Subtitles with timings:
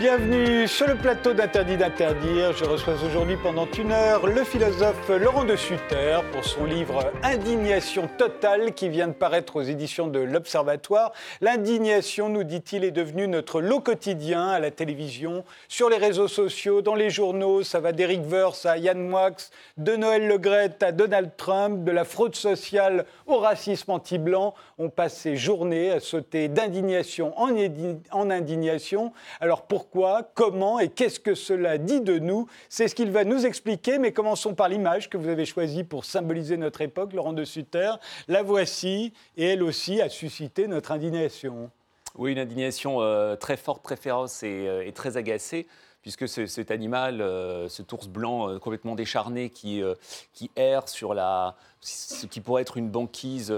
[0.00, 2.54] Bienvenue sur le plateau d'Interdit d'interdire.
[2.54, 8.08] Je reçois aujourd'hui pendant une heure le philosophe Laurent de Sutter pour son livre Indignation
[8.16, 11.12] totale qui vient de paraître aux éditions de l'Observatoire.
[11.42, 16.80] L'indignation, nous dit-il, est devenue notre lot quotidien à la télévision, sur les réseaux sociaux,
[16.80, 17.62] dans les journaux.
[17.62, 22.04] Ça va d'Eric Verse à Yann Moix, de Noël Legrette à Donald Trump, de la
[22.04, 24.54] fraude sociale au racisme anti-blanc.
[24.78, 27.50] On passe ces journées à sauter d'indignation en,
[28.12, 29.12] en indignation.
[29.42, 32.46] Alors pourquoi pourquoi, comment et qu'est-ce que cela dit de nous.
[32.68, 36.04] C'est ce qu'il va nous expliquer, mais commençons par l'image que vous avez choisie pour
[36.04, 37.90] symboliser notre époque, Laurent de Sutter.
[38.28, 41.70] La voici, et elle aussi a suscité notre indignation.
[42.14, 45.66] Oui, une indignation euh, très forte, très féroce et, euh, très agacée
[46.02, 49.82] puisque cet animal, euh, ce ours blanc complètement décharné qui
[50.56, 53.50] erre sur la, ce qui pourrait être une banquise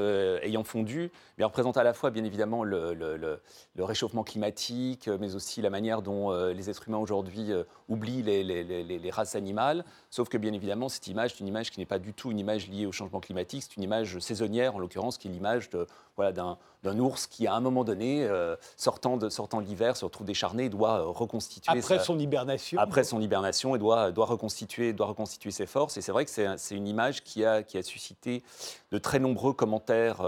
[0.43, 3.41] ayant fondu, mais représente à la fois, bien évidemment, le, le,
[3.85, 8.45] réchauffement climatique, mais aussi la manière dont euh, les êtres humains aujourd'hui euh, oublient les,
[8.45, 9.85] les, races animales.
[10.11, 12.39] Sauf que, bien évidemment, cette image est une image qui n'est pas du tout une
[12.39, 15.71] image liée au changement climatique, c'est une image saisonnière, en l'occurrence, qui est l'image
[16.17, 20.27] voilà, d'un ours qui, à un moment donné, euh, sortant de, sortant l'hiver, se retrouve
[20.27, 21.77] décharné, doit reconstituer.
[21.77, 22.79] Après son hibernation.
[22.79, 25.97] Après son hibernation, et doit, doit, reconstituer, doit reconstituer ses forces.
[25.97, 29.53] Et c'est vrai que c'est une image qui a, qui a suscité de très nombreux
[29.53, 30.23] commentaires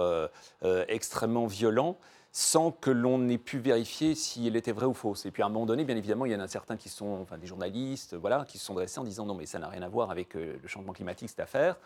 [0.89, 1.97] extrêmement violent
[2.37, 5.15] sans que l'on ait pu vérifier s'il était vrai ou faux.
[5.25, 7.21] Et puis à un moment donné, bien évidemment, il y en a certains qui sont,
[7.23, 9.83] enfin des journalistes, voilà, qui se sont dressés en disant non mais ça n'a rien
[9.83, 11.77] à voir avec euh, le changement climatique cette affaire.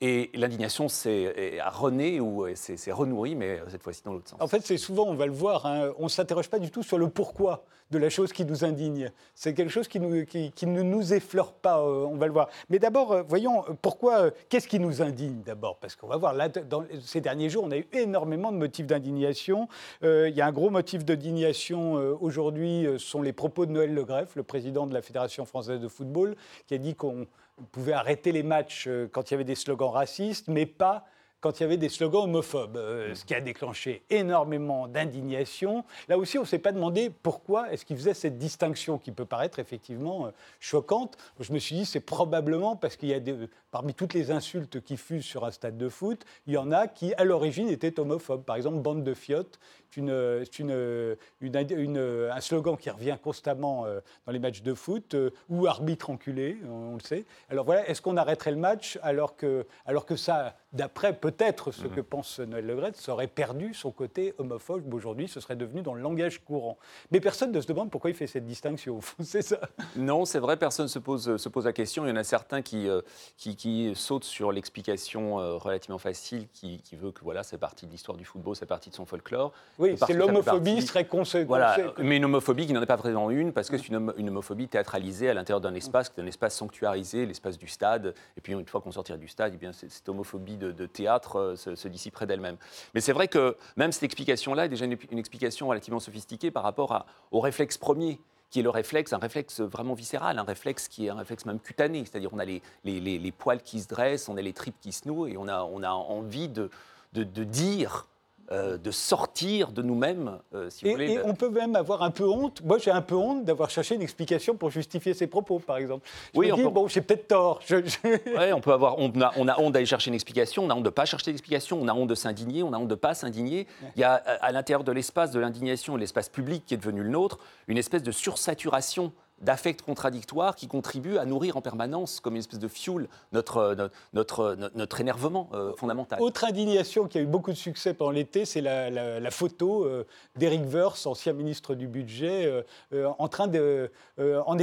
[0.00, 4.40] Et l'indignation a rené ou s'est renourrie, mais cette fois-ci dans l'autre sens.
[4.40, 6.82] En fait, c'est souvent, on va le voir, hein, on ne s'interroge pas du tout
[6.82, 9.10] sur le pourquoi de la chose qui nous indigne.
[9.34, 12.48] C'est quelque chose qui, ne nous effleure pas, euh, on va le voir.
[12.68, 15.76] Mais d'abord, euh, voyons, euh, pourquoi, qu'est-ce qui nous indigne d'abord?
[15.76, 18.86] Parce qu'on va voir, là, dans ces derniers jours, on a eu énormément de motifs
[18.86, 19.68] d'indignation.
[20.02, 24.42] Il y a un gros motif d'indignation aujourd'hui, sont les propos de Noël Le le
[24.42, 27.26] président de la Fédération française de football, qui a dit qu'on
[27.72, 31.06] pouvait arrêter les matchs quand il y avait des slogans racistes, mais pas
[31.40, 35.84] quand il y avait des slogans homophobes, euh, ce qui a déclenché énormément d'indignation.
[36.08, 39.26] Là aussi, on ne s'est pas demandé pourquoi est-ce qu'il faisait cette distinction qui peut
[39.26, 40.30] paraître effectivement euh,
[40.60, 41.16] choquante.
[41.38, 44.80] Je me suis dit, c'est probablement parce qu'il y a des, parmi toutes les insultes
[44.80, 48.00] qui fusent sur un stade de foot, il y en a qui, à l'origine, étaient
[48.00, 48.42] homophobes.
[48.42, 51.98] Par exemple, bande de fiottes, c'est une, une,
[52.32, 55.16] un slogan qui revient constamment euh, dans les matchs de foot,
[55.48, 57.24] ou arbitre enculé, on, le sait.
[57.50, 61.86] Alors voilà, est-ce qu'on arrêterait le match alors que, alors que ça, d'après peut-être ce
[61.86, 64.92] que pense Noël Legrette, ça aurait perdu son côté homophobe.
[64.92, 66.78] Aujourd'hui, ce serait devenu dans le langage courant.
[67.10, 69.60] Mais personne ne se demande pourquoi il fait cette distinction, c'est ça
[69.96, 72.04] Non, c'est vrai, personne ne se pose, se pose la question.
[72.06, 73.00] Il y en a certains qui, euh,
[73.36, 78.16] qui, sautent sur l'explication euh, relativement facile, qui, veut que voilà, c'est partie de l'histoire
[78.16, 79.52] du football, c'est partie de son folklore.
[79.78, 81.48] Oui, c'est l'homophobie serait conséquente.
[81.48, 84.68] Voilà, mais une homophobie qui n'en est pas vraiment une, parce que c'est une, homophobie
[84.68, 88.14] théâtralisée à l'intérieur d'un espace, un espace sanctuarisé, l'espace du stade.
[88.36, 91.36] Et puis une fois qu'on sortira du stade, eh bien, cette homophobie de, de théâtre
[91.38, 92.56] euh, se, se dissiperait d'elle-même.
[92.94, 96.92] Mais c'est vrai que même cette explication-là est déjà une, explication relativement sophistiquée par rapport
[96.92, 98.18] à, au réflexe premier
[98.50, 101.58] qui est le réflexe, un réflexe vraiment viscéral, un réflexe qui est un réflexe même
[101.58, 104.80] cutané, c'est-à-dire on a les, les, les, poils qui se dressent, on a les tripes
[104.80, 106.70] qui se nouent et on a, on a envie de,
[107.12, 108.06] de, de dire
[108.52, 111.14] euh, de sortir de nous-mêmes, euh, si vous voulez.
[111.14, 112.62] Et on peut même avoir un peu honte.
[112.62, 116.06] Moi, j'ai un peu honte d'avoir cherché une explication pour justifier ses propos, par exemple.
[116.32, 117.60] Je oui, me dis, bon, j'ai peut-être tort.
[118.04, 120.74] Oui, on peut avoir, on a, on a honte d'aller chercher une explication, on a
[120.74, 122.94] honte de ne pas chercher l'explication, on a honte de s'indigner, on a honte de
[122.94, 123.66] ne pas s'indigner.
[123.96, 127.10] Il y a à l'intérieur de l'espace de l'indignation, l'espace public qui est devenu le
[127.10, 132.40] nôtre, une espèce de sursaturation d'affects contradictoires qui contribuent à nourrir en permanence, comme une
[132.40, 136.20] espèce de fuel, notre, euh, notre, notre, énervement euh, fondamental.
[136.22, 140.06] Autre indignation qui a eu beaucoup de succès pendant l'été, c'est la, photo euh,
[140.36, 144.56] d'Eric Woerth, ancien ministre du Budget, en train, de, en,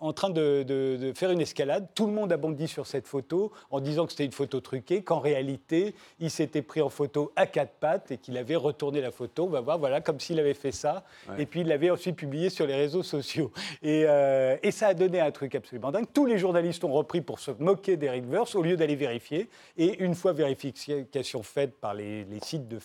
[0.00, 1.88] en, train de, de, faire une escalade.
[1.94, 5.02] Tout le monde a bondi sur cette photo en disant que c'était une photo truquée,
[5.02, 9.10] qu'en réalité, il s'était pris en photo à quatre pattes et qu'il avait retourné la
[9.10, 9.44] photo.
[9.44, 11.04] On va voir, voilà, comme s'il avait fait ça.
[11.36, 13.52] Et puis, il l'avait ensuite publié sur les réseaux sociaux.
[13.82, 16.06] Et euh, et, ça a donné un truc absolument dingue.
[16.12, 19.48] Tous les journalistes ont repris pour se moquer d'Eric Verse au lieu d'aller vérifier.
[19.76, 22.78] Et une fois vérification faite par les, sites de,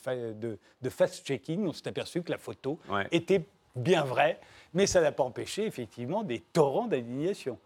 [0.81, 2.79] de, fast-checking, on s'est aperçu que la photo
[3.11, 3.43] était
[3.75, 4.39] bien vraie,
[4.73, 7.57] mais ça n'a pas empêché effectivement des torrents d'indignation.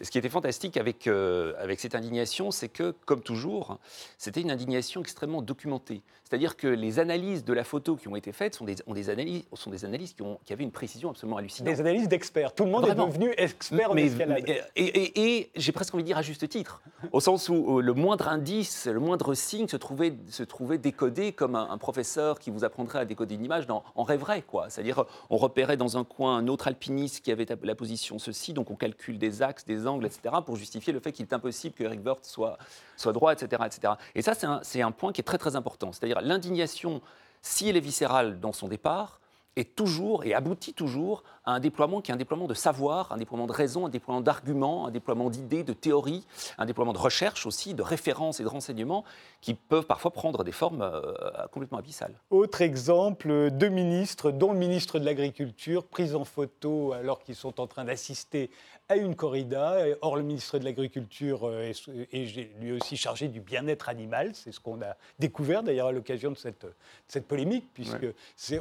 [0.00, 3.78] Ce qui était fantastique avec, euh, avec cette indignation, c'est que, comme toujours,
[4.16, 6.02] c'était une indignation extrêmement documentée.
[6.24, 9.08] C'est-à-dire que les analyses de la photo qui ont été faites sont des, ont des
[9.08, 11.72] analyses, sont des analyses qui, ont, qui avaient une précision absolument hallucinante.
[11.72, 12.54] Des analyses d'experts.
[12.54, 14.44] Tout le monde est devenu expert en escalade.
[14.76, 18.28] et, et, j'ai presque envie de dire à juste titre, au sens où le moindre
[18.28, 22.98] indice, le moindre signe se trouvait, se trouvait décodé comme un, professeur qui vous apprendrait
[22.98, 24.44] à décoder une image dans, en rêverait.
[24.68, 28.70] C'est-à-dire, on repérait dans un coin un autre alpiniste qui avait la position ceci, donc
[28.70, 31.84] on calcule des axes, des angles, etc., pour justifier le fait qu'il est impossible que
[31.84, 32.58] Eric soit,
[32.96, 33.94] soit droit, etc., etc.
[34.14, 35.92] Et ça, c'est un, un point qui est très très important.
[35.92, 37.00] C'est-à-dire l'indignation,
[37.42, 39.20] si elle est viscérale dans son départ,
[39.58, 43.16] est toujours et aboutit toujours à un déploiement qui est un déploiement de savoir, un
[43.16, 46.24] déploiement de raison, un déploiement d'arguments, un déploiement d'idées, de théories,
[46.58, 49.04] un déploiement de recherche aussi, de références et de renseignements
[49.40, 51.00] qui peuvent parfois prendre des formes euh,
[51.50, 52.14] complètement abyssales.
[52.30, 57.60] Autre exemple, deux ministres, dont le ministre de l'Agriculture, pris en photo alors qu'ils sont
[57.60, 58.50] en train d'assister
[58.88, 59.76] à une corrida.
[60.00, 61.72] Or, le ministre de l'Agriculture euh,
[62.12, 64.30] est, lui aussi chargé du bien-être animal.
[64.34, 66.66] C'est ce qu'on a découvert d'ailleurs à l'occasion de cette,
[67.06, 68.06] cette polémique, puisque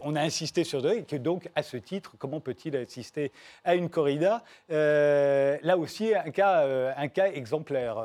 [0.04, 3.32] on a insisté sur et que donc, à ce titre, comment peut-il assister
[3.64, 7.98] à une corrida euh, Là aussi, un cas, euh, un cas exemplaire.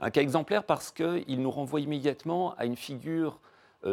[0.00, 3.40] Un cas exemplaire parce qu'il nous renvoie immédiatement à une figure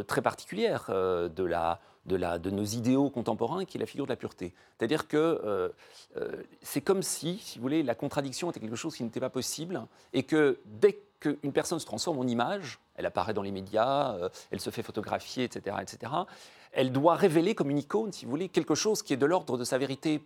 [0.08, 1.80] très particulière de la
[2.18, 4.54] de, nos idéaux contemporains, qui est la figure de la pureté.
[4.78, 5.70] C'est-à-dire que euh,
[6.18, 9.30] euh, c'est comme si, si vous voulez, la contradiction était quelque chose qui n'était pas
[9.30, 14.14] possible, et que dès qu'une personne se transforme en image, elle apparaît dans les médias,
[14.16, 16.12] euh, elle se fait photographier, etc., etc.,
[16.72, 19.58] elle doit révéler comme une icône, si vous voulez, quelque chose qui est de l'ordre
[19.58, 20.22] de sa vérité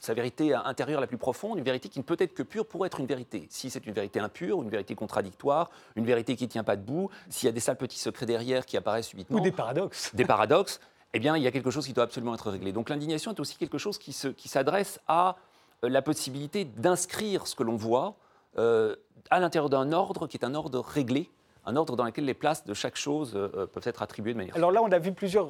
[0.00, 2.84] sa vérité intérieure la plus profonde, une vérité qui ne peut être que pure pour
[2.86, 3.46] être une vérité.
[3.50, 7.10] Si c'est une vérité impure, une vérité contradictoire, une vérité qui ne tient pas debout,
[7.28, 9.38] s'il y a des sales petits secrets derrière qui apparaissent subitement.
[9.38, 10.14] Ou des paradoxes.
[10.14, 10.80] Des paradoxes
[11.12, 12.72] eh bien, il y a quelque chose qui doit absolument être réglé.
[12.72, 15.36] Donc l'indignation est aussi quelque chose qui, s'adresse à
[15.84, 18.16] euh, la possibilité d'inscrire ce que l'on voit
[18.58, 18.94] euh,
[19.30, 21.30] à l'intérieur d'un ordre qui est un ordre réglé,
[21.66, 24.56] un ordre dans lequel les places de chaque chose euh, peuvent être attribuées de manière.
[24.56, 25.48] Alors là, on a vu plusieurs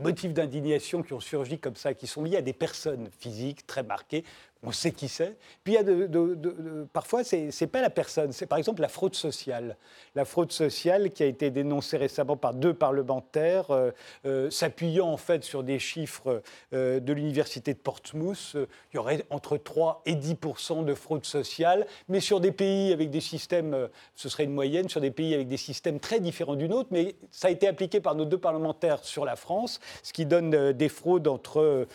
[0.00, 3.82] motifs d'indignation qui ont surgi comme ça, qui sont liés à des personnes physiques très
[3.82, 4.24] marquées
[4.64, 5.36] on sait qui c'est.
[5.64, 9.14] Puis il y a parfois, ce n'est pas la personne, c'est par exemple la fraude
[9.14, 9.76] sociale.
[10.14, 13.90] La fraude sociale qui a été dénoncée récemment par deux parlementaires, euh,
[14.24, 16.42] euh, s'appuyant en fait sur des chiffres
[16.74, 18.54] euh, de l'université de Portsmouth.
[18.54, 23.10] il y aurait entre 3 et 10% de fraude sociale, mais sur des pays avec
[23.10, 26.68] des systèmes, ce serait une moyenne, sur des pays avec des systèmes très différents du
[26.68, 30.24] nôtre, mais ça a été appliqué par nos deux parlementaires sur la France, ce qui
[30.24, 31.86] donne des fraudes entre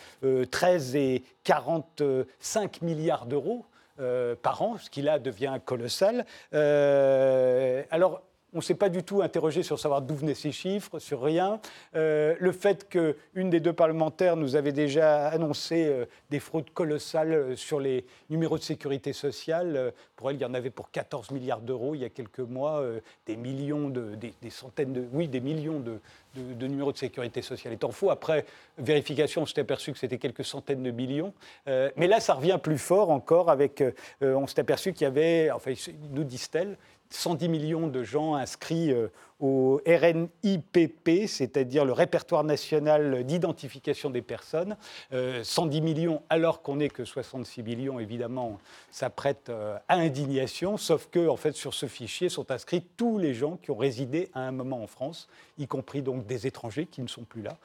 [0.50, 3.64] 13 et 45 milliards d'euros
[4.00, 6.24] euh, par an, ce qui là devient colossal.
[6.54, 8.22] Euh, alors,
[8.54, 11.60] on ne s'est pas du tout interrogé sur savoir d'où venaient ces chiffres, sur rien.
[11.96, 17.80] Euh, le fait qu'une des deux parlementaires nous avait déjà annoncé des fraudes colossales sur
[17.80, 21.94] les numéros de sécurité sociale, pour elle, il y en avait pour 14 milliards d'euros
[21.94, 22.84] il y a quelques mois,
[23.26, 26.00] des millions de, des, centaines de, oui, des millions de,
[26.34, 28.10] de, numéros de sécurité sociale étant faux.
[28.10, 28.44] Après
[28.78, 31.32] vérification, on s'est aperçu que c'était quelques centaines de millions.
[31.66, 33.82] mais là, ça revient plus fort encore avec,
[34.20, 35.72] on s'est aperçu qu'il y avait, enfin,
[36.10, 36.76] nous disent-elles,
[37.10, 39.08] 110 millions de gens inscrits euh,
[39.40, 44.76] au RNIPP, c'est-à-dire le répertoire national d'identification des personnes.
[45.10, 48.58] 110 euh, millions alors qu'on n'est que 66 millions, évidemment,
[48.90, 53.18] ça prête euh, à indignation, sauf que en fait, sur ce fichier sont inscrits tous
[53.18, 56.86] les gens qui ont résidé à un moment en France, y compris donc des étrangers
[56.86, 57.58] qui ne sont plus là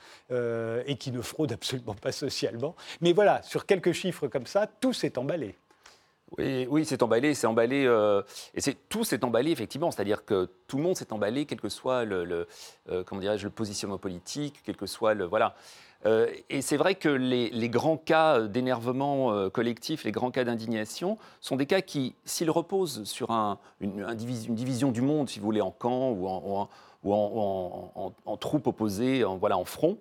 [0.86, 2.76] et qui ne fraudent absolument pas socialement.
[3.02, 5.56] Mais voilà, sur quelques chiffres comme ça, tout s'est emballé.
[6.40, 8.24] Oui, c'est emballé, c'est emballé, euh,
[8.56, 12.06] et tout s'est emballé effectivement, c'est-à-dire que tout le monde s'est emballé, quel que soit
[12.06, 12.48] le,
[12.90, 15.56] euh, comment dirais-je, le positionnement politique, quel que soit le voilà.
[16.06, 21.56] Euh, et c'est vrai que les, grands cas d'énervement collectif, les grands cas d'indignation, sont
[21.56, 23.30] des cas qui, s'ils reposent sur
[23.80, 26.68] une, division du monde, si vous voulez, en camp ou en,
[27.04, 30.00] ou en, troupes opposées, en, voilà, en front,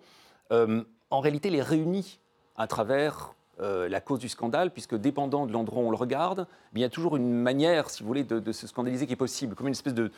[0.51, 2.19] en réalité les réunit
[2.57, 6.47] à travers euh, la cause du scandale, puisque dépendant de l'endroit où on le regarde,
[6.75, 9.55] il y a toujours une manière, si vous voulez, de, se scandaliser qui est possible,
[9.55, 10.11] comme une espèce de,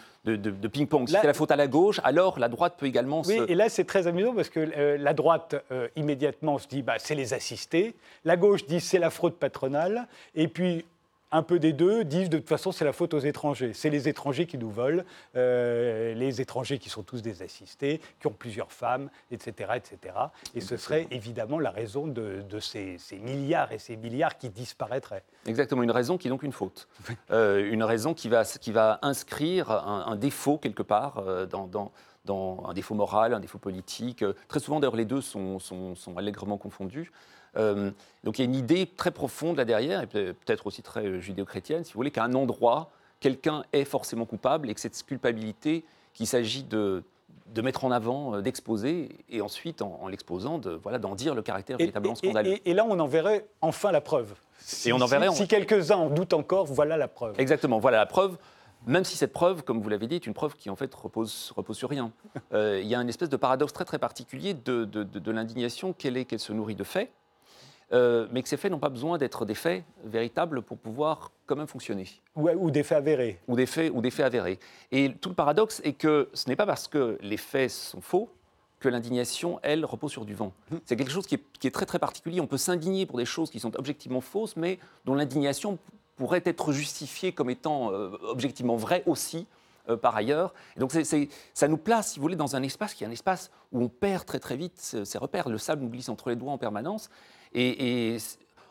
[0.69, 1.09] ping-pong.
[1.09, 3.69] Si c'est la faute à la gauche, alors la droite peut également oui, et là
[3.69, 7.35] c'est très amusant parce que euh, la droite, euh, immédiatement, se dit bah, c'est les
[7.35, 10.85] assistés, la gauche dit c'est la fraude patronale, et puis
[11.35, 13.73] un peu des deux disent de toute façon c'est la faute aux étrangers.
[13.75, 15.03] C'est les étrangers qui nous volent,
[15.35, 19.73] euh, les étrangers qui sont tous des assistés, qui ont plusieurs femmes, etc.
[19.75, 20.15] etc.
[20.55, 25.25] Et ce serait évidemment la raison de, ces, milliards et ces milliards qui disparaîtraient.
[25.47, 26.89] Exactement, une raison qui est donc une faute.
[27.31, 31.91] Euh, une raison qui va, qui va inscrire un, défaut quelque part euh, dans
[32.25, 34.25] dans un défaut moral, un défaut politique.
[34.49, 37.13] Très souvent, d'ailleurs, les deux sont, sont, sont allègrement confondus.
[37.57, 41.85] Donc il y a une idée très profonde là derrière, et peut-être aussi très judéo-chrétienne,
[41.85, 46.27] si vous voulez, qu'à un endroit, quelqu'un est forcément coupable et que cette culpabilité qu'il
[46.27, 47.03] s'agit de,
[47.55, 51.77] de mettre en avant, d'exposer, et ensuite, en, l'exposant, de, voilà, d'en dire le caractère
[51.77, 52.59] véritablement scandaleux.
[52.65, 54.35] Et, là, on en verrait enfin la preuve.
[54.87, 57.35] et on en verrait, si, si quelques-uns en doutent encore, voilà la preuve.
[57.39, 58.37] Exactement, voilà la preuve.
[58.87, 61.53] Même si cette preuve, comme vous l'avez dit, est une preuve qui en fait repose,
[61.57, 62.13] repose sur rien.
[62.53, 66.17] Euh, il y a une espèce de paradoxe très très particulier de, de, l'indignation qu'elle
[66.17, 67.11] est qu'elle se nourrit de faits,
[67.93, 71.57] euh, mais que ces faits n'ont pas besoin d'être des faits véritables pour pouvoir quand
[71.57, 72.07] même fonctionner.
[72.37, 73.41] Ou, ou, des faits avérés.
[73.49, 74.59] Ou des faits, ou des faits avérés.
[74.91, 78.31] Et tout le paradoxe est que ce n'est pas parce que les faits sont faux
[78.81, 80.53] que l'indignation, elle, repose sur du vent.
[80.71, 80.81] Hum.
[80.85, 82.41] C'est quelque chose qui est, qui est, très très particulier.
[82.41, 85.79] On peut s'indigner pour des choses qui sont objectivement fausses, mais dont l'indignation
[86.17, 89.47] pourrait être justifié comme étant euh, objectivement vrai aussi.
[89.91, 90.55] Euh, par ailleurs.
[90.79, 93.51] Et donc ça nous place, si vous voulez, dans un espace qui est un espace
[93.71, 95.51] où on perd très très vite ses repères.
[95.51, 97.11] Le sable nous glisse entre les doigts en permanence.
[97.55, 98.19] Et,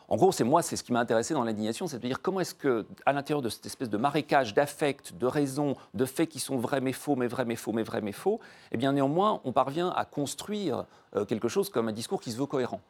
[0.08, 2.40] en gros, c'est moi, c'est ce qui m'a intéressé dans l'indignation, c'est de dire comment
[2.40, 6.40] est-ce que, à l'intérieur de cette espèce de marécage d'affects, de raisons, de faits qui
[6.40, 8.38] sont vrais mais faux, mais vrais mais faux, mais vrais mais faux,
[8.70, 10.84] eh bien néanmoins, on parvient à construire
[11.16, 12.82] euh, quelque chose comme un discours qui se veut cohérent.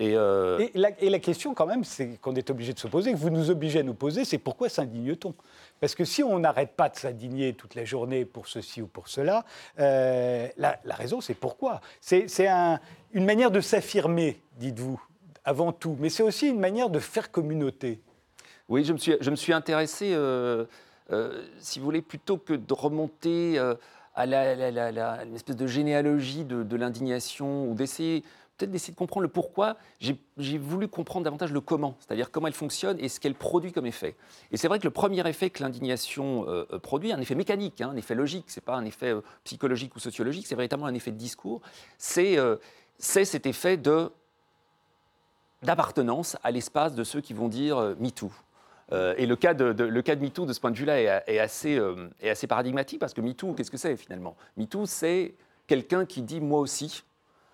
[0.00, 3.30] Euh, et, la, question, quand même, c'est qu'on est obligé de se poser, que vous
[3.30, 5.34] nous obligez à nous poser, c'est pourquoi s'indigne-t-on?
[5.80, 9.08] Parce que si on n'arrête pas de s'indigner toute la journée pour ceci ou pour
[9.08, 9.44] cela,
[9.80, 11.80] euh, la, raison, c'est pourquoi?
[12.00, 12.26] C'est
[13.12, 15.00] une manière de s'affirmer, dites-vous,
[15.48, 18.00] avant tout, mais c'est aussi une manière de faire communauté.
[18.68, 20.66] Oui, je me suis, je me suis intéressé, euh,
[21.58, 23.58] si vous voulez, plutôt que de remonter
[24.14, 28.24] à la, de généalogie de, l'indignation ou d'essayer
[28.58, 32.54] peut-être d'essayer de comprendre le pourquoi, j'ai voulu comprendre davantage le comment, c'est-à-dire comment elle
[32.54, 34.16] fonctionne et ce qu'elle produit comme effet.
[34.50, 37.80] Et c'est vrai que le premier effet que l'indignation euh, euh, produit, un effet mécanique,
[37.80, 40.94] hein, un effet logique, c'est pas un effet euh, psychologique ou sociologique, c'est véritablement un
[40.94, 41.62] effet de discours,
[41.98, 42.36] c'est
[42.98, 44.10] cet effet de
[45.62, 48.30] d'appartenance à l'espace de ceux qui vont dire MeToo.
[48.92, 51.80] et le cas, de, le cas de MeToo, de ce point de vue-là, est, assez,
[52.20, 54.36] est assez paradigmatique parce que MeToo, qu'est-ce que c'est finalement?
[54.56, 55.34] MeToo, c'est
[55.66, 57.02] quelqu'un qui dit moi aussi,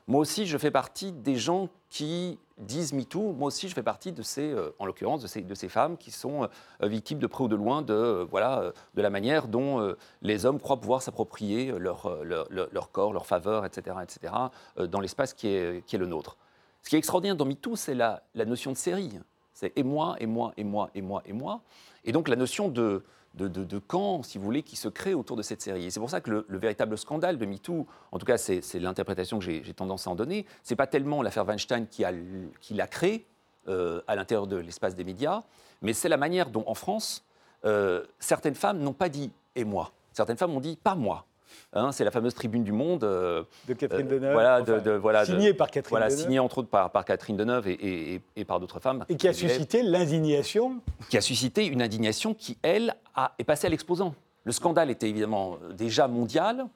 [0.07, 3.33] moi aussi, je fais partie des gens qui disent MeToo.
[3.33, 5.97] Moi aussi, je fais partie de ces, euh, en l'occurrence, de ces, de ces, femmes
[5.97, 9.49] qui sont euh, victimes de près ou de loin de, euh, voilà, de la manière
[9.49, 14.35] dont les hommes croient pouvoir s'approprier leur, leur, leur, corps, leur faveur, etc., etc.,
[14.77, 16.37] dans l'espace qui est, qui est le nôtre.
[16.85, 19.11] Ce qui est extraordinaire dans MeToo, c'est la, notion de série.
[19.55, 21.63] C'est et moi, et moi, et moi, et moi, et moi.
[22.05, 23.03] Et donc la notion de,
[23.35, 25.87] de, camp, si vous voulez, qui se crée autour de cette série.
[25.87, 29.39] Et c'est pour ça que le, véritable scandale de MeToo, en tout cas c'est l'interprétation
[29.39, 33.27] que j'ai tendance à en donner, c'est pas tellement l'affaire Weinstein qui l'a créé
[33.69, 35.43] euh, à l'intérieur de l'espace des médias,
[35.81, 37.25] mais c'est la manière dont en France,
[37.65, 39.93] euh, certaines femmes n'ont pas dit «et moi».
[40.13, 41.25] Certaines femmes ont dit «pas moi».
[41.73, 43.05] Hein, c'est la fameuse tribune du Monde.
[43.05, 44.33] Euh, de Catherine Deneuve.
[44.33, 48.21] Voilà, de, voilà, signée par Catherine voilà, Signée entre autres par, par Catherine Deneuve et,
[48.37, 49.05] et, par d'autres femmes.
[49.09, 53.67] Et qui a suscité l'indignation Qui a suscité une indignation qui, elle, a, est passée
[53.67, 54.15] à l'exposant.
[54.45, 56.67] Le scandale était évidemment déjà mondial,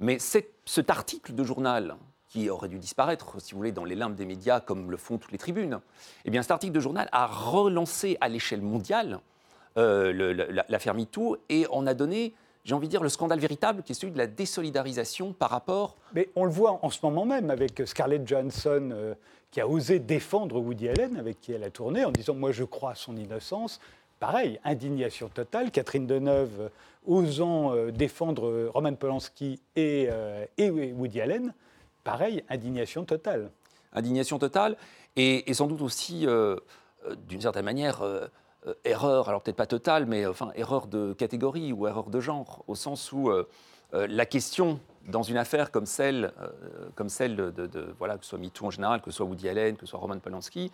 [0.00, 1.96] mais cet article de journal
[2.28, 5.16] qui aurait dû disparaître, si vous voulez, dans les limbes des médias, comme le font
[5.18, 5.80] toutes les tribunes,
[6.24, 9.20] eh bien, cet article de journal a relancé à l'échelle mondiale
[9.78, 12.34] euh, l'affaire MeToo et on a donné
[12.68, 15.96] j'ai envie de dire, le scandale véritable qui est celui de la désolidarisation par rapport.
[16.12, 19.14] Mais on le voit en ce moment même avec Scarlett Johansson euh,
[19.50, 22.64] qui a osé défendre Woody Allen, avec qui elle a tourné, en disant Moi je
[22.64, 23.80] crois à son innocence.
[24.20, 25.70] Pareil, indignation totale.
[25.70, 26.68] Catherine Deneuve euh,
[27.06, 30.10] osant euh, défendre Roman Polanski et,
[30.58, 31.54] et, Woody Allen.
[32.04, 33.50] Pareil, indignation totale.
[33.94, 34.76] Indignation totale,
[35.16, 36.26] et, et sans doute aussi,
[37.26, 38.02] d'une certaine manière,
[38.66, 42.64] euh, erreur, alors peut-être pas totale, mais enfin erreur de catégorie ou erreur de genre,
[42.66, 43.48] au sens où euh,
[43.94, 46.32] euh, la question dans une affaire comme celle,
[46.94, 49.76] comme celle de, voilà, que ce soit MeToo en général, que ce soit Woody Allen,
[49.76, 50.70] que ce soit Roman Polanski,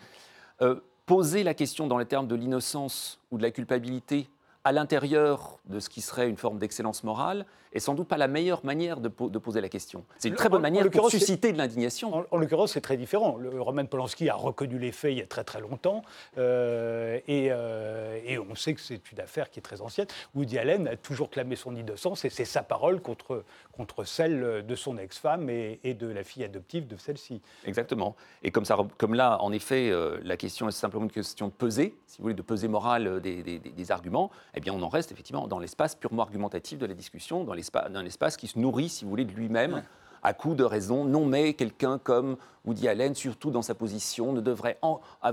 [1.05, 4.27] poser la question dans les termes de l'innocence ou de la culpabilité
[4.65, 8.27] à l'intérieur de ce qui serait une forme d'excellence morale est sans doute pas la
[8.27, 10.05] meilleure manière de, poser la question.
[10.17, 12.25] C'est une très bonne manière de susciter de l'indignation.
[12.31, 13.35] En, l'occurrence, c'est très différent.
[13.35, 16.01] Le, Roman Polanski a reconnu les faits il y a très très longtemps
[16.37, 20.07] euh, euh, et, on sait que c'est une affaire qui est très ancienne.
[20.35, 23.43] Woody Allen a toujours clamé son innocence et c'est sa parole contre,
[23.73, 27.41] contre celle de son ex-femme et, de la fille adoptive de celle-ci.
[27.65, 28.15] Exactement.
[28.41, 31.53] Et comme, ça, comme là, en effet, euh, la question est simplement une question de
[31.53, 35.11] peser, si vous voulez, de peser morale des, des arguments eh bien, on en reste
[35.11, 39.03] effectivement dans l'espace purement argumentatif de la discussion, dans un espace qui se nourrit, si
[39.03, 39.83] vous voulez, de lui-même.
[40.23, 44.41] à coup de raison, non mais quelqu'un comme Woody Allen, surtout dans sa position, ne
[44.41, 44.79] devrait,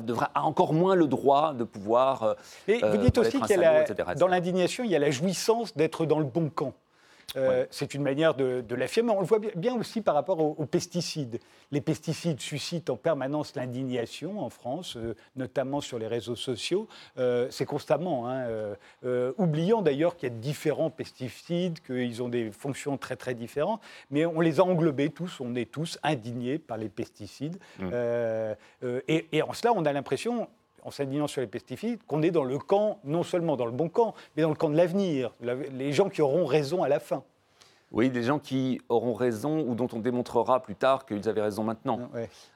[0.01, 2.37] devrait encore moins le droit de pouvoir.
[2.69, 5.75] Et vous dites euh, aussi qu'il y a dans l'indignation, il y a la jouissance
[5.75, 6.75] d'être dans le bon camp.
[7.37, 9.13] Euh, c'est une manière de, l'affirmer.
[9.13, 11.41] On le voit bien aussi par rapport aux, pesticides.
[11.71, 16.89] Les pesticides suscitent en permanence l'indignation en France, euh, notamment sur les réseaux sociaux.
[17.19, 18.29] Euh, c'est constamment.
[18.29, 18.47] Hein,
[19.39, 24.27] oubliant d'ailleurs qu'il y a différents pesticides, qu'ils ont des fonctions très très différentes, mais
[24.27, 27.59] on les a englobés tous, on est tous indignés par les pesticides.
[27.79, 27.91] Mmh.
[29.09, 30.49] Et, et en cela, on a l'impression,
[30.83, 33.89] en s'indignant sur les pesticides, qu'on est dans le camp, non seulement dans le bon
[33.89, 37.23] camp, mais dans le camp de l'avenir, les gens qui auront raison à la fin.
[37.93, 41.63] Oui, des gens qui auront raison ou dont on démontrera plus tard qu'ils avaient raison
[41.63, 42.11] maintenant.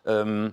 [0.06, 0.48] Euh,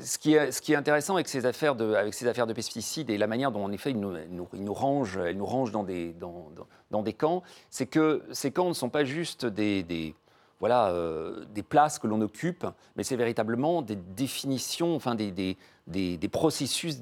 [0.00, 2.52] ce, qui est, ce, qui est, intéressant avec ces, affaires de, avec ces affaires de
[2.52, 6.12] pesticides et la manière dont, en effet, ils nous, nous, rangent, nous rangent dans, des,
[6.12, 6.50] dans,
[6.90, 10.14] dans, des camps, c'est que ces camps ne sont pas juste des, des
[10.60, 15.56] voilà, euh, des places que l'on occupe, mais c'est véritablement des définitions, enfin des, des,
[15.86, 16.98] des, processus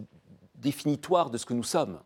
[0.55, 1.99] définitoires de ce que nous sommes.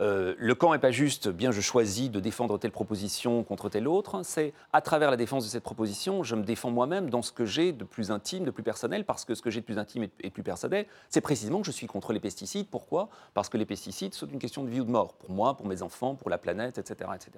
[0.00, 3.88] Euh, le camp n'est pas juste, bien je choisis de défendre telle proposition contre telle
[3.88, 7.32] autre, c'est à travers la défense de cette proposition, je me défends moi-même dans ce
[7.32, 9.78] que j'ai de plus intime, de plus personnel, parce que ce que j'ai de plus
[9.78, 12.66] intime et de plus personnel, c'est précisément que je suis contre les pesticides.
[12.66, 13.08] Pourquoi?
[13.32, 15.66] Parce que les pesticides sont une question de vie ou de mort, pour moi, pour
[15.66, 17.10] mes enfants, pour la planète, etc.
[17.14, 17.32] etc.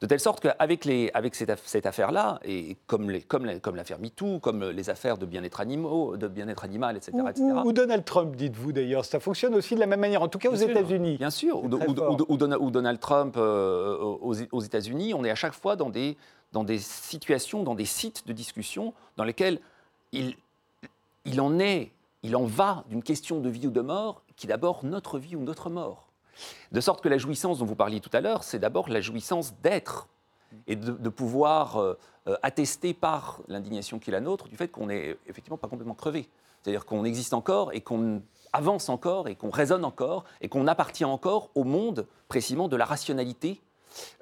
[0.00, 4.40] De telle sorte qu'avec avec cette, cette affaire-là, et comme, les, comme, comme l'affaire MeToo,
[4.40, 7.16] comme les affaires de bien-être animaux, de bien-être animal, etc.
[7.64, 10.48] Ou, Donald Trump, dites-vous d'ailleurs, ça fonctionne aussi de la même manière, en tout cas
[10.48, 11.18] aux États-Unis.
[11.18, 11.62] Bien sûr,
[11.98, 16.16] ou, Donald Trump euh, aux, États-Unis, on est à chaque fois dans des,
[16.52, 19.60] dans des situations, dans des sites de discussion dans lesquels
[20.12, 20.36] il,
[21.24, 21.90] il en est,
[22.22, 25.36] il en va d'une question de vie ou de mort qui est d'abord notre vie
[25.36, 26.08] ou notre mort.
[26.72, 29.54] De sorte que la jouissance dont vous parliez tout à l'heure, c'est d'abord la jouissance
[29.62, 30.08] d'être
[30.66, 34.86] et de, pouvoir euh, euh, attester par l'indignation qui est la nôtre du fait qu'on
[34.86, 36.28] n'est effectivement pas complètement crevé.
[36.62, 38.22] C'est-à-dire qu'on existe encore et qu'on
[38.52, 42.84] avance encore et qu'on raisonne encore et qu'on appartient encore au monde précisément de la
[42.84, 43.60] rationalité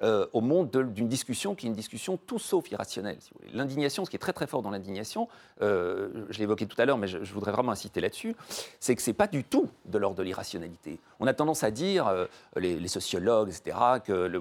[0.01, 3.17] euh, au monde d'une discussion qui est une discussion tout sauf irrationnelle.
[3.53, 5.27] L'indignation, ce qui est très très fort dans l'indignation,
[5.61, 8.35] euh, je l'ai évoqué tout à l'heure, mais je, voudrais vraiment insister là-dessus,
[8.79, 10.99] c'est que ce n'est pas du tout de l'ordre de l'irrationalité.
[11.19, 13.77] On a tendance à dire, euh, les, sociologues, etc.,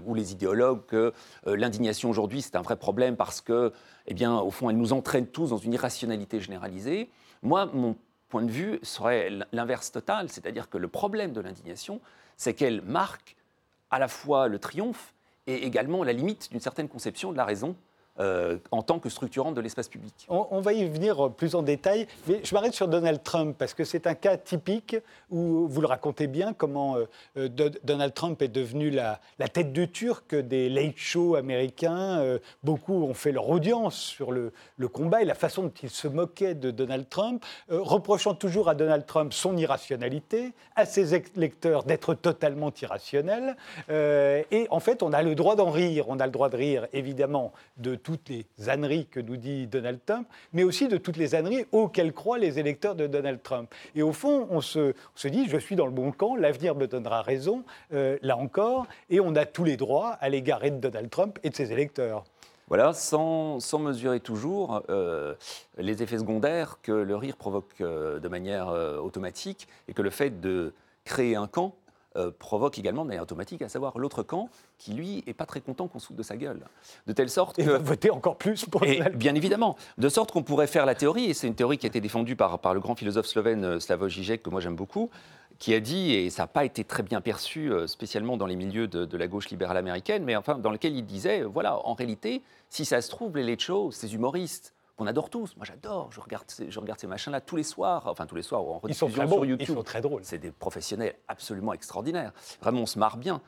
[0.04, 1.12] ou les idéologues, que
[1.46, 3.72] l'indignation aujourd'hui, c'est un vrai problème parce que,
[4.06, 7.10] eh bien, au fond, elle nous entraîne tous dans une irrationalité généralisée.
[7.42, 7.96] Moi, mon
[8.30, 12.00] point de vue serait l'inverse total, c'est-à-dire que le problème de l'indignation,
[12.36, 13.36] c'est qu'elle marque
[13.90, 15.12] à la fois le triomphe
[15.46, 17.76] et également la limite d'une certaine conception de la raison
[18.20, 20.26] euh, en tant que structurante de l'espace public.
[20.28, 23.84] On, va y venir plus en détail, mais je m'arrête sur Donald Trump parce que
[23.84, 24.96] c'est un cas typique
[25.30, 27.06] où vous le racontez bien comment euh,
[27.38, 29.20] euh, Donald Trump est devenu la,
[29.52, 32.38] tête de turc des late shows américains.
[32.62, 34.52] beaucoup ont fait leur audience sur le,
[34.92, 39.06] combat et la façon dont ils se moquaient de Donald Trump, reprochant toujours à Donald
[39.06, 43.56] Trump son irrationalité, à ses électeurs d'être totalement irrationnel.
[43.88, 46.06] et en fait, on a le droit d'en rire.
[46.08, 49.68] On a le droit de rire, évidemment, de tout toutes les âneries que nous dit
[49.68, 53.72] Donald Trump, mais aussi de toutes les âneries auxquelles croient les électeurs de Donald Trump.
[53.94, 56.88] Et au fond, on se, se dit, je suis dans le bon camp, l'avenir me
[56.88, 61.08] donnera raison, euh, là encore, et on a tous les droits à l'égard de Donald
[61.08, 62.24] Trump et de ses électeurs.
[62.66, 65.34] Voilà, sans, sans mesurer toujours euh,
[65.78, 68.68] les effets secondaires que le rire provoque euh, de manière
[69.00, 70.72] automatique et que le fait de
[71.04, 71.76] créer un camp
[72.20, 75.60] euh, provoque également de manière automatique, à savoir l'autre camp qui, lui, est pas très
[75.60, 76.60] content qu'on soude de sa gueule.
[77.06, 77.62] De telle sorte que...
[77.62, 79.76] Et va voter encore plus pour et, Bien évidemment.
[79.98, 82.36] De sorte qu'on pourrait faire la théorie, et c'est une théorie qui a été défendue
[82.36, 85.10] par, par le grand philosophe slovène euh, Slavoj Žižek, que moi j'aime beaucoup,
[85.58, 88.56] qui a dit, et ça n'a pas été très bien perçu, euh, spécialement dans les
[88.56, 92.42] milieux de, la gauche libérale américaine, mais enfin dans lequel il disait, voilà, en réalité,
[92.70, 95.56] si ça se trouve, les late shows, ces humoristes, on adore tous.
[95.56, 96.10] Moi, j'adore.
[96.12, 98.06] Je regarde, je regarde ces machins-là tous les soirs.
[98.06, 99.66] Enfin, tous les soirs en rediffusion ils sont sur YouTube.
[99.68, 100.24] Ils sont très drôles.
[100.24, 102.32] C'est des professionnels absolument extraordinaires.
[102.60, 103.40] Vraiment, on se marre bien.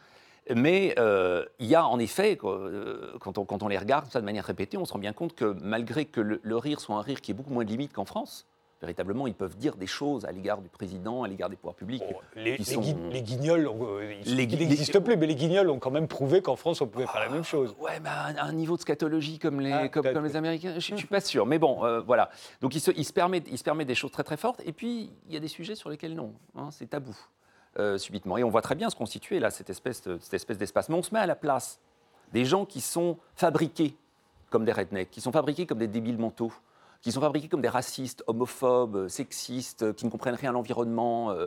[0.55, 4.21] Mais euh, il y a en effet, euh, quand on, quand on les regarde ça
[4.21, 7.01] de manière répétée, on se rend bien compte que malgré que le rire soit un
[7.03, 8.47] rire qui est beaucoup moins limite qu'en France,
[8.83, 12.03] véritablement, ils peuvent dire des choses à l'égard du président, à l'égard des pouvoirs publics.
[12.35, 16.57] les, les, guignols, euh, ils n'existent plus, mais les guignols ont quand même prouvé qu'en
[16.57, 17.75] France, on pouvait faire la même chose.
[17.79, 20.99] Ouais, mais à un niveau de scatologie comme les, ah, comme, les Américains, je ne
[20.99, 21.47] suis pas sûr.
[21.47, 22.31] Mais bon, euh, voilà.
[22.61, 24.61] Donc il se, il, se permet, il se permet des choses très très fortes.
[24.67, 26.33] Et puis, il y a des sujets sur lesquels non.
[26.57, 27.17] Hein, c'est tabou,
[27.79, 28.37] euh, subitement.
[28.37, 30.89] Et on voit très bien se constituer là, cette espèce, cette espèce d'espace.
[30.89, 31.79] Mais on se met à la place
[32.33, 33.95] des gens qui sont fabriqués
[34.51, 36.53] comme des rednecks, qui sont fabriqués comme des débiles mentaux
[37.03, 41.33] qui sont fabriqués comme des racistes, homophobes, sexistes, qui ne comprennent rien à l'environnement.
[41.33, 41.47] Euh.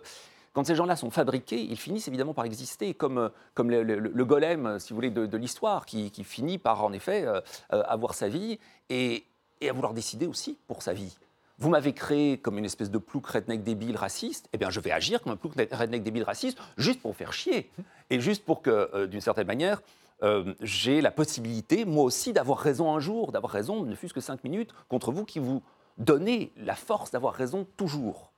[0.54, 4.90] Quand ces gens-là sont fabriqués, ils finissent évidemment par exister comme, euh, le, golem, si
[4.90, 9.26] vous voulez, de, l'histoire, qui, finit par en effet euh, avoir sa vie et,
[9.62, 11.18] et à vouloir décider aussi pour sa vie
[11.58, 14.92] vous m'avez créé comme une espèce de plouc redneck débile raciste, eh bien je vais
[14.92, 17.72] agir comme un plouc redneck débile raciste juste pour faire chier.
[18.10, 19.82] Et juste pour que, d'une certaine manière,
[20.24, 24.22] euh, j'ai la possibilité, moi aussi, d'avoir raison un jour, d'avoir raison, ne fût-ce que
[24.22, 25.62] cinq minutes, contre vous qui vous
[25.98, 28.32] donnez la force d'avoir raison toujours.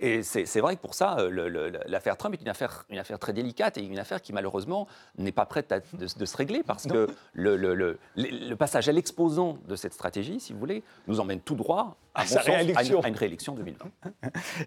[0.00, 3.32] Et c'est vrai que pour ça, euh, l'affaire Trump est une affaire, une affaire très
[3.32, 4.86] délicate et une affaire qui malheureusement
[5.16, 9.94] n'est pas prête de, se régler parce que le, le, passage à l'exposant de cette
[9.94, 13.86] stratégie, si vous voulez, nous emmène tout droit à, une, réélection 2020.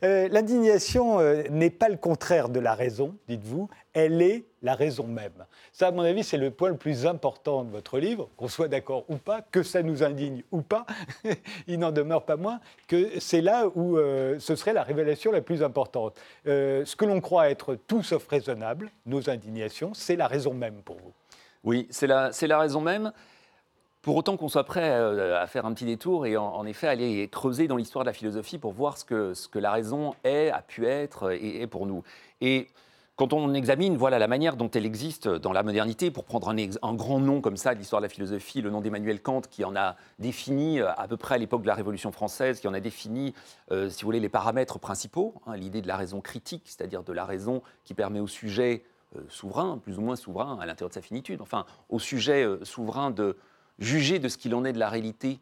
[0.04, 5.06] Euh, l'indignation euh, n'est pas le contraire de la raison, dites-vous, elle est la raison
[5.06, 5.46] même.
[5.74, 8.68] Ça, à mon avis, c'est le point le plus important de votre livre, qu'on soit
[8.68, 10.86] d'accord ou pas, que ça nous indigne ou pas,
[11.68, 15.42] il n'en demeure pas moins que c'est là où euh, ce serait la révélation la
[15.42, 16.16] plus importante.
[16.46, 20.98] ce que l'on croit être tout sauf raisonnable, nos indignations, c'est la raison même pour
[20.98, 21.14] vous.
[21.64, 23.12] Oui, c'est la, la raison même.
[24.02, 27.28] Pour autant qu'on soit prêt euh, à, faire un petit détour et en, effet aller
[27.28, 30.50] creuser dans l'histoire de la philosophie pour voir ce que, ce que la raison est,
[30.50, 32.04] a pu être et est pour nous.
[32.42, 32.68] Et
[33.22, 36.94] quand on examine voilà, la manière dont elle existe dans la modernité, pour prendre un,
[36.96, 39.76] grand nom comme ça de l'histoire de la philosophie, le nom d'Emmanuel Kant, qui en
[39.76, 42.80] a défini euh, à peu près à l'époque de la Révolution française, qui en a
[42.80, 43.36] défini,
[43.72, 47.14] euh, si vous voulez, les paramètres principaux, hein, l'idée de la raison critique, c'est-à-dire de
[47.14, 48.84] la raison qui permet au sujet
[49.30, 53.38] souverain, plus ou moins souverain à l'intérieur de sa finitude, enfin au sujet souverain de,
[53.78, 55.40] juger de ce qu'il en est de la réalité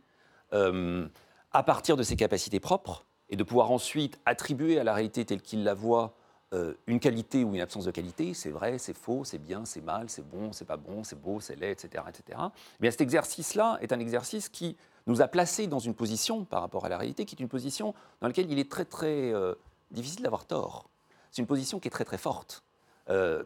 [0.52, 1.08] euh,
[1.54, 5.42] à partir de ses capacités propres et de pouvoir ensuite attribuer à la réalité telle
[5.42, 6.15] qu'il la voit
[6.54, 9.82] euh, une qualité ou une absence de qualité, c'est vrai, c'est faux, c'est bien, c'est
[9.82, 12.04] mal, c'est bon, c'est pas bon, c'est beau, c'est laid, etc.
[12.10, 12.40] etc.
[12.80, 16.86] Mais cet exercice-là est un exercice qui nous a placés dans une position par rapport
[16.86, 19.54] à la réalité qui est une position dans laquelle il est très très euh,
[19.92, 20.90] difficile d'avoir tort.
[21.30, 22.64] C'est une position qui est très très forte.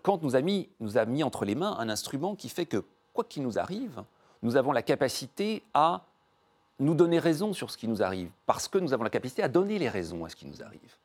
[0.02, 2.84] Kant nous a, mis, nous a mis entre les mains un instrument qui fait que,
[3.14, 4.04] quoi qu'il nous arrive,
[4.42, 6.04] nous avons la capacité à
[6.80, 9.48] nous donner raison sur ce qui nous arrive, parce que nous avons la capacité à
[9.48, 10.98] donner les raisons à ce qui nous arrive.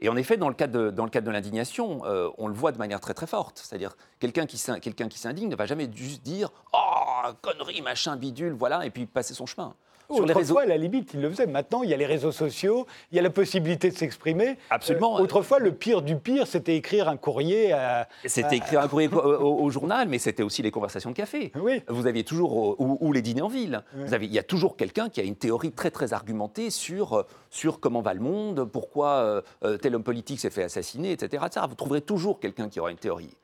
[0.00, 3.00] Et en effet, dans le cadre de, de l'indignation, euh, on le voit de manière
[3.00, 3.58] très très forte.
[3.58, 8.52] C'est-à-dire, quelqu'un qui, quelqu'un qui s'indigne ne va jamais juste dire «Oh, connerie, machin, bidule,
[8.52, 9.74] voilà», et puis passer son chemin.
[10.06, 10.58] Sur autrefois, les réseaux...
[10.58, 11.46] à la limite, il le faisait.
[11.46, 14.56] Maintenant, il y a les réseaux sociaux, il y a la possibilité de s'exprimer.
[14.70, 15.18] Absolument.
[15.18, 18.08] Euh, autrefois, le pire du pire, c'était écrire un courrier à.
[18.24, 21.52] C'était écrire un courrier au, journal, mais c'était aussi les conversations de café.
[21.56, 21.82] Oui.
[21.88, 22.80] Vous aviez toujours.
[22.80, 23.82] Ou, les dîners en ville.
[23.94, 27.24] Vous avez, il y a toujours quelqu'un qui a une théorie très, très argumentée sur,
[27.50, 31.66] sur comment va le monde, pourquoi euh, tel homme politique s'est fait assassiner, etc., etc.
[31.68, 33.36] Vous trouverez toujours quelqu'un qui aura une théorie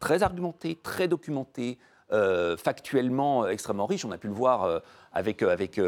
[0.00, 1.89] très argumentée, très documentée, euh,
[2.56, 4.04] factuellement extrêmement riche.
[4.04, 4.78] On a pu le voir euh,
[5.12, 5.80] avec, euh, avec,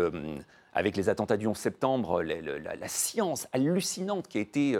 [0.72, 4.76] avec les attentats du 11 septembre, la, science hallucinante qui a été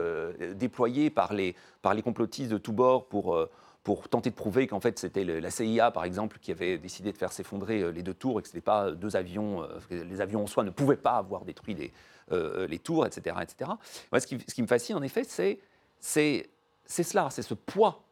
[0.54, 3.38] déployée par les, par les complotistes de tous bords pour
[3.84, 7.18] pour tenter de prouver qu'en fait c'était la CIA par exemple qui avait décidé de
[7.18, 10.46] faire s'effondrer les deux tours et que ce n'était pas deux avions, les avions en
[10.46, 11.92] soi ne pouvaient pas avoir détruit les,
[12.68, 13.36] les tours, etc.
[13.42, 13.72] etc.
[14.12, 15.58] Moi, ce, qui, ce qui me fascine en effet, c'est
[16.86, 18.02] cela, c'est ce poids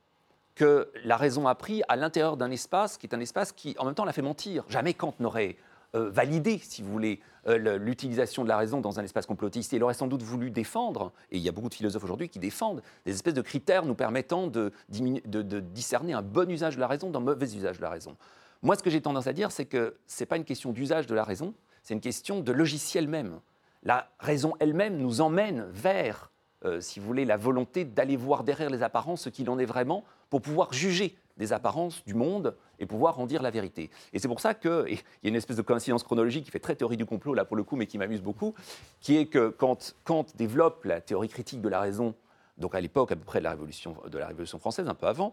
[0.60, 3.86] que la raison a pris à l'intérieur d'un espace qui est un espace qui, en
[3.86, 4.62] même temps, l'a fait mentir.
[4.68, 5.56] Jamais Kant n'aurait
[5.94, 9.72] euh, validé, si vous voulez, euh, l'utilisation de la raison dans un espace complotiste.
[9.72, 12.38] il aurait sans doute voulu défendre, et il y a beaucoup de philosophes aujourd'hui qui
[12.38, 17.08] défendent, des espèces de critères nous permettant de, discerner un bon usage de la raison
[17.08, 18.18] d'un mauvais usage de la raison.
[18.60, 21.06] Moi, ce que j'ai tendance à dire, c'est que ce n'est pas une question d'usage
[21.06, 23.40] de la raison, c'est une question de logiciel même.
[23.82, 26.30] La raison elle-même nous emmène vers
[26.64, 29.64] euh, si vous voulez, la volonté d'aller voir derrière les apparences ce qu'il en est
[29.64, 33.90] vraiment pour pouvoir juger des apparences du monde et pouvoir en dire la vérité.
[34.12, 36.76] Et c'est pour ça qu'il y a une espèce de coïncidence chronologique qui fait très
[36.76, 38.54] théorie du complot, là pour le coup, mais qui m'amuse beaucoup,
[39.00, 42.14] qui est que quand Kant développe la théorie critique de la raison,
[42.58, 45.32] donc à l'époque à peu près de la Révolution, française, un peu avant,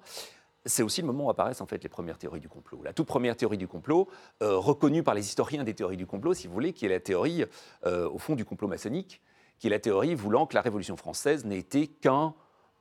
[0.66, 2.82] c'est aussi le moment où apparaissent en fait les premières théories du complot.
[2.84, 4.08] La toute première théorie du complot,
[4.42, 7.00] euh, reconnue par les historiens des théories du complot, si vous voulez, qui est la
[7.00, 7.46] théorie,
[7.86, 9.22] euh, au fond, du complot maçonnique,
[9.60, 11.88] qui est la théorie voulant que la Révolution française n'ait été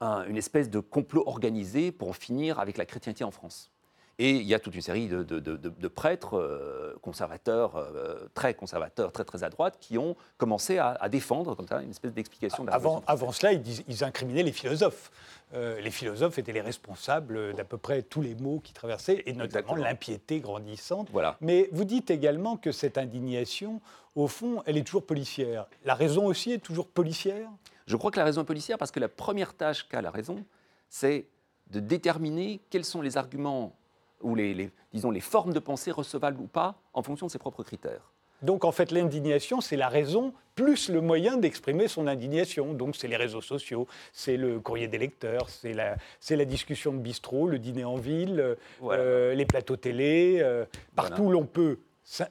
[0.00, 3.70] qu'une espèce de complot organisé pour en finir avec la chrétienté en France.
[4.18, 9.24] Et il y a toute une série de, prêtres euh, conservateurs, euh, très conservateurs, très
[9.24, 12.64] très à droite, qui ont commencé à, défendre comme ça une espèce d'explication.
[12.64, 15.10] De avant, avant cela, ils, ils, incriminaient les philosophes.
[15.54, 19.34] Euh, les philosophes étaient les responsables d'à peu près tous les maux qui traversaient, et
[19.34, 21.08] notamment l'impiété grandissante.
[21.12, 21.36] Voilà.
[21.42, 23.82] Mais vous dites également que cette indignation,
[24.14, 25.66] au fond, elle est toujours policière.
[25.84, 27.50] La raison aussi est toujours policière?
[27.86, 30.44] Je crois que la raison est policière parce que la première tâche qu'a la raison,
[30.88, 31.26] c'est
[31.70, 33.76] de déterminer quels sont les arguments
[34.22, 37.62] ou les, disons, les formes de pensée recevables ou pas en fonction de ses propres
[37.62, 38.12] critères.
[38.42, 42.74] Donc en fait, l'indignation, c'est la raison plus le moyen d'exprimer son indignation.
[42.74, 45.96] Donc c'est les réseaux sociaux, c'est le courrier des lecteurs, c'est la,
[46.28, 50.38] la, discussion de bistrot, le dîner en ville, euh, les plateaux télé.
[50.40, 51.78] Euh, partout où l'on peut
[52.20, 52.24] euh,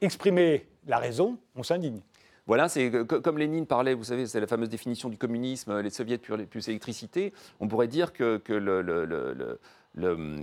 [0.00, 2.00] exprimer la raison, on s'indigne.
[2.46, 6.18] Voilà, c'est comme Lénine parlait, vous savez, c'est la fameuse définition du communisme, les soviets
[6.18, 7.32] plus, électricité.
[7.58, 9.58] On pourrait dire que, le,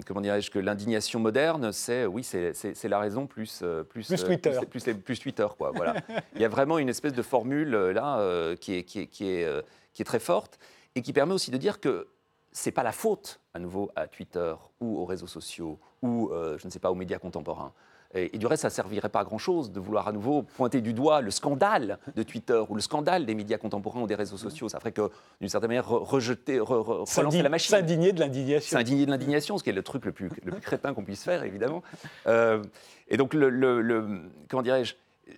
[0.05, 4.59] comment dirais-je que l'indignation moderne, c'est oui, c'est la raison plus plus plus Twitter,
[5.05, 5.71] plus, Twitter quoi.
[5.73, 5.95] Voilà,
[6.35, 9.63] il y a vraiment une espèce de formule là qui est qui est, qui est
[9.93, 10.59] qui est très forte
[10.95, 12.07] et qui permet aussi de dire que
[12.51, 16.69] c'est pas la faute à nouveau à Twitter ou aux réseaux sociaux ou je ne
[16.69, 17.71] sais pas aux médias contemporains.
[18.15, 20.93] Et, du reste, ça ne servirait pas à grand-chose de vouloir à nouveau pointer du
[20.93, 24.69] doigt le scandale de Twitter ou le scandale des médias contemporains ou des réseaux sociaux.
[24.69, 27.75] Ça ferait que, d'une certaine manière, rejeter, relancer la machine.
[27.75, 28.77] S'indigner de l'indignation.
[28.77, 31.23] S'indigner de l'indignation, ce qui est le truc le plus, le plus crétin qu'on puisse
[31.23, 31.81] faire, évidemment.
[32.27, 32.63] Euh,
[33.07, 34.95] et donc, le, comment dirais-je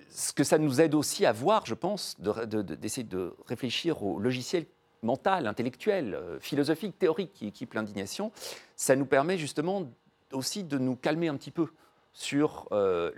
[0.10, 4.20] ce que ça nous aide aussi à voir, je pense, d'essayer de, de, réfléchir au
[4.20, 4.66] logiciel
[5.04, 8.32] mental, intellectuel, euh, philosophique, théorique qui équipe l'indignation,
[8.76, 9.84] ça nous permet justement
[10.32, 11.68] aussi de nous calmer un petit peu
[12.16, 13.12] sur euh,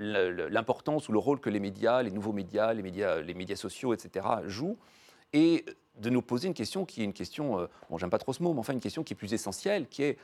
[0.50, 3.94] l'importance ou le rôle que les médias, les nouveaux médias, les médias, les médias sociaux,
[3.94, 4.78] etc., jouent,
[5.34, 5.66] et
[6.00, 8.42] de nous poser une question qui est une question, euh, bon, j'aime pas trop ce
[8.42, 10.18] mot, mais enfin une question qui est plus essentielle, qui est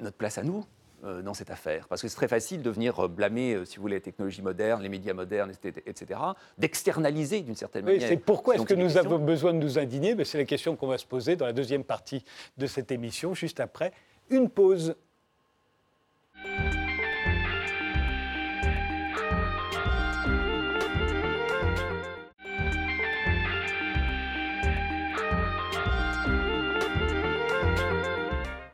[0.00, 0.64] notre place à nous
[1.04, 1.88] euh, dans cette affaire.
[1.88, 4.88] Parce que c'est très facile de venir blâmer, si vous voulez, les technologies modernes, les
[4.88, 5.52] médias modernes,
[5.84, 6.18] etc.,
[6.56, 8.08] d'externaliser d'une certaine oui, manière.
[8.08, 10.14] C'est pourquoi est-ce que nous avons besoin de nous indigner?
[10.14, 12.24] Ben, C'est la question qu'on va se poser dans la deuxième partie
[12.56, 13.92] de cette émission, juste après
[14.30, 14.96] une pause.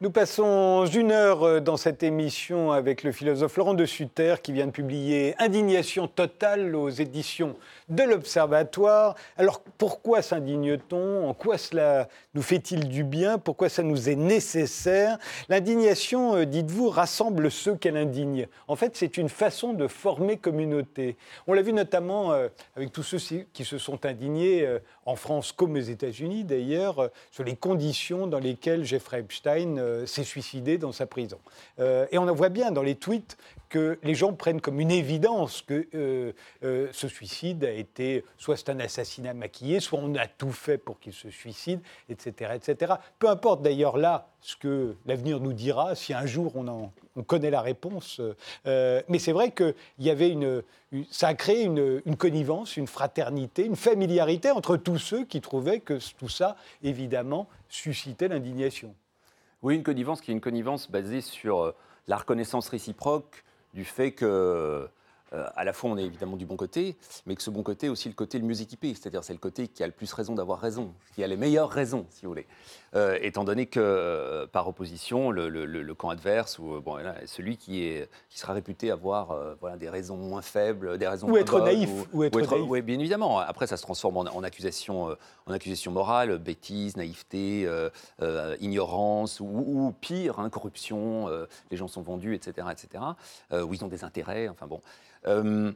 [0.03, 4.53] Nous passons une heure euh, dans cette émission avec le philosophe Laurent de Sutter qui
[4.53, 7.55] vient de publier Indignation totale aux éditions
[7.92, 9.14] de l'Observatoire.
[9.37, 11.28] Alors pourquoi s'indigne-t-on?
[11.28, 13.38] En quoi cela nous fait-il du bien?
[13.38, 15.18] Pourquoi ça nous est nécessaire?
[15.48, 18.48] L'indignation, euh, dites-vous, rassemble ceux qu'elle indigne.
[18.68, 21.16] En fait, c'est une façon de former communauté.
[21.46, 23.18] On l'a vu notamment euh, avec tous ceux
[23.52, 24.66] qui se sont indignés
[25.07, 30.24] en France comme aux États-Unis d'ailleurs sur les conditions dans lesquelles Jeffrey Epstein euh, s'est
[30.24, 31.38] suicidé dans sa prison.
[31.78, 33.37] Euh, et on en voit bien dans les tweets
[33.72, 36.32] que les gens prennent comme une évidence que euh,
[36.92, 41.00] ce suicide a été, soit c'est un assassinat maquillé, soit on a tout fait pour
[41.00, 41.80] qu'il se suicide,
[42.11, 42.94] etc., etc.
[43.18, 46.90] Peu importe d'ailleurs là ce que l'avenir nous dira, si un jour on,
[47.22, 48.20] connaît la réponse.
[48.64, 50.62] mais c'est vrai que y avait une,
[51.11, 55.98] ça a créé une, connivence, une fraternité, une familiarité entre tous ceux qui trouvaient que
[56.18, 58.94] tout ça, évidemment, suscitait l'indignation.
[59.62, 61.74] Oui, une connivence qui est une connivence basée sur euh,
[62.08, 64.88] la reconnaissance réciproque du fait que
[65.35, 67.87] euh, à la fois on est évidemment du bon côté, mais que ce bon côté
[67.87, 70.12] est aussi le côté le mieux équipé, c'est-à-dire c'est le côté qui a le plus
[70.12, 72.47] raison d'avoir raison, qui a les meilleures raisons, si vous voulez.
[72.95, 78.11] Euh, étant donné que, euh, par opposition, le, camp adverse, ou bon, celui qui, est,
[78.29, 82.25] qui sera réputé avoir voilà, des raisons moins faibles, des raisons ou être naïf, ou,
[82.25, 82.64] être, naïf.
[82.66, 83.38] Oui, bien évidemment.
[83.38, 85.16] Après, ça se transforme en, accusation,
[85.47, 87.68] en accusation morale, bêtise, naïveté,
[88.61, 91.29] ignorance, ou, pire, hein, corruption.
[91.71, 93.05] les gens sont vendus, etc., etc.
[93.53, 94.49] où ils ont des intérêts.
[94.49, 94.81] Enfin bon.
[95.26, 95.72] Euh,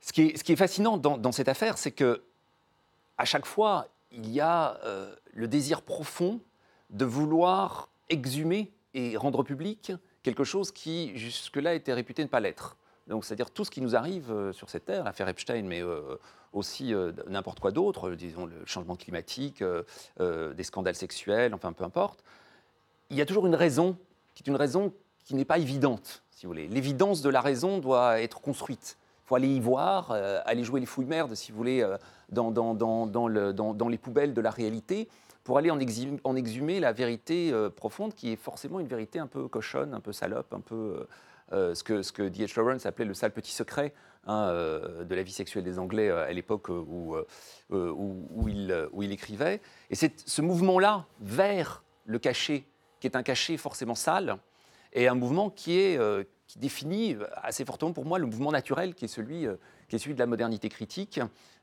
[0.00, 2.22] ce, qui est, fascinant dans, cette affaire, c'est que
[3.18, 6.40] à chaque fois, il y a euh, le désir profond
[6.90, 12.76] de vouloir exhumer et rendre public quelque chose qui jusque-là était réputé ne pas l'être.
[13.06, 15.82] Donc, c'est-à-dire tout ce qui nous arrive euh, sur cette terre, l'affaire Epstein, mais
[16.52, 16.92] aussi
[17.28, 19.64] n'importe quoi d'autre, disons le changement climatique,
[20.20, 22.22] des scandales sexuels, enfin peu importe.
[23.08, 23.96] Il y a toujours une raison
[24.34, 24.92] qui est une raison
[25.24, 28.96] qui n'est pas évidente L'évidence de la raison doit être construite.
[29.24, 31.96] Il faut aller y voir, euh, aller jouer les fouilles merdes, si vous voulez, euh,
[32.30, 35.08] dans, les poubelles de la réalité,
[35.44, 39.48] pour aller en exhumer, la vérité euh, profonde, qui est forcément une vérité un peu
[39.48, 41.06] cochonne, un peu salope, un peu
[41.52, 42.56] ce que, ce D.H.
[42.56, 43.92] Lawrence appelait le sale petit secret
[44.26, 47.14] hein, de la vie sexuelle des Anglais à l'époque où,
[47.70, 49.60] où, il, où il écrivait.
[49.90, 52.64] Et c'est ce mouvement-là vers le cachet,
[53.00, 54.38] qui est un cachet forcément sale,
[54.92, 58.94] et un mouvement qui, est, euh, qui définit assez fortement pour moi le mouvement naturel
[58.94, 59.56] qui est celui, euh,
[59.88, 61.20] qui est celui de la modernité critique,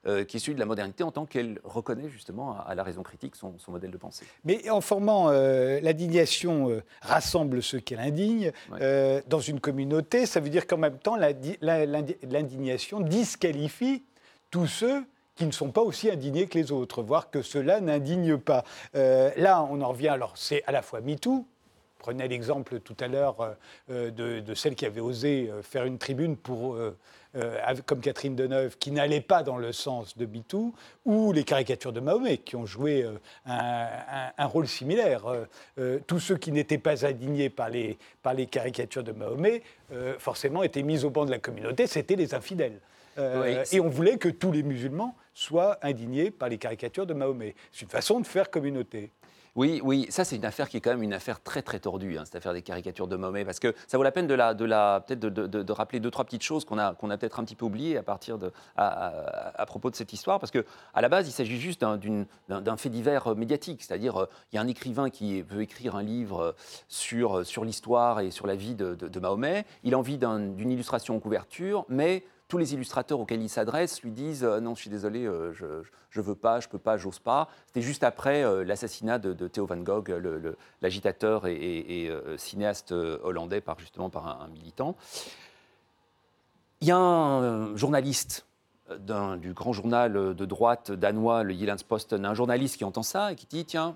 [0.07, 3.03] euh, qui est celui de la modernité en tant qu'elle reconnaît justement à, la raison
[3.03, 4.25] critique son, modèle de pensée.
[4.45, 8.51] Mais en formant l'indignation rassemble ceux qu'elle indigne
[9.27, 11.17] dans une communauté, ça veut dire qu'en même temps
[11.61, 14.03] l'indignation disqualifie
[14.49, 15.03] tous ceux
[15.35, 18.63] qui ne sont pas aussi indignés que les autres, voire que ceux-là n'indignent pas.
[18.93, 21.45] là, on en revient, alors c'est à la fois MeToo,
[21.99, 23.55] prenais l'exemple tout à l'heure
[23.91, 26.95] euh, de, celle qui avait osé euh, faire une tribune pour, euh,
[27.85, 30.73] comme Catherine Deneuve, qui n'allait pas dans le sens de MeToo,
[31.05, 33.05] ou les caricatures de Mahomet, qui ont joué
[33.45, 35.25] un, rôle similaire.
[36.07, 39.61] tous ceux qui n'étaient pas indignés par les, par les caricatures de Mahomet,
[40.17, 42.79] forcément, étaient mis au banc de la communauté, c'était les infidèles.
[43.71, 47.55] Et on voulait que tous les musulmans soit indigné par les caricatures de Mahomet.
[47.71, 49.11] C'est une façon de faire communauté.
[49.55, 52.17] Oui, oui, ça c'est une affaire qui est quand même une affaire très très tordue,
[52.17, 54.53] hein, cette affaire des caricatures de Mahomet, parce que ça vaut la peine de, la,
[54.53, 57.39] de, la, peut-être de, de, rappeler deux trois petites choses qu'on a, qu'on a peut-être
[57.39, 61.01] un petit peu oubliées à partir de, à, propos de cette histoire, parce que à
[61.01, 64.61] la base il s'agit juste d'un, fait divers euh, médiatique, c'est-à-dire euh, il y a
[64.61, 66.51] un écrivain qui veut écrire un livre euh,
[66.87, 71.19] sur, sur l'histoire et sur la vie de, Mahomet, il a envie d'une illustration en
[71.19, 75.25] couverture, mais tous les illustrateurs auxquels il s'adresse lui disent euh, non, je suis désolé,
[75.25, 77.47] euh, je ne veux pas, je peux pas, j'ose pas.
[77.67, 80.11] C'était juste après euh, l'assassinat de, Theo van Gogh,
[80.81, 84.95] l'agitateur et, cinéaste hollandais par justement par un, militant.
[86.81, 88.45] Il y a un journaliste
[88.97, 93.45] du grand journal de droite danois, le Jyllands-Posten, un journaliste qui entend ça et qui
[93.45, 93.95] dit tiens,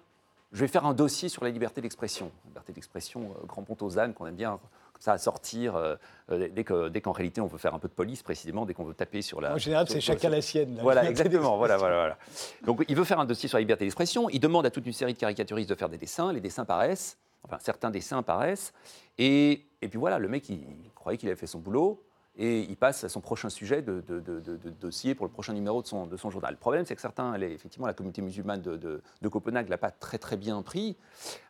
[0.52, 2.32] je vais faire un dossier sur la liberté d'expression.
[2.46, 4.60] Liberté d'expression, grand pont aux ânes qu'on aime bien
[5.04, 5.96] ça à sortir euh,
[6.32, 8.86] euh, dès qu'en dès réalité on veut faire un peu de police précisément, dès qu'on
[8.86, 9.56] veut taper sur la.
[9.56, 10.80] En général, c'est chacun la sienne.
[10.82, 11.58] Voilà, exactement.
[11.58, 12.18] voilà, voilà, voilà.
[12.66, 14.30] Donc il veut faire un dossier sur la liberté d'expression.
[14.30, 16.32] Il demande à toute une série de caricaturistes de faire des dessins.
[16.32, 18.72] Les dessins paraissent, enfin certains dessins paraissent.
[19.18, 20.62] Et, et puis voilà, le mec, il,
[20.96, 22.02] croyait qu'il avait fait son boulot
[22.38, 25.82] et il passe à son prochain sujet de, de, de, dossier pour le prochain numéro
[25.82, 26.54] de son, de son journal.
[26.54, 30.18] Le problème, c'est que certains, effectivement, la communauté musulmane de, Copenhague ne l'a pas très
[30.18, 30.96] très bien pris,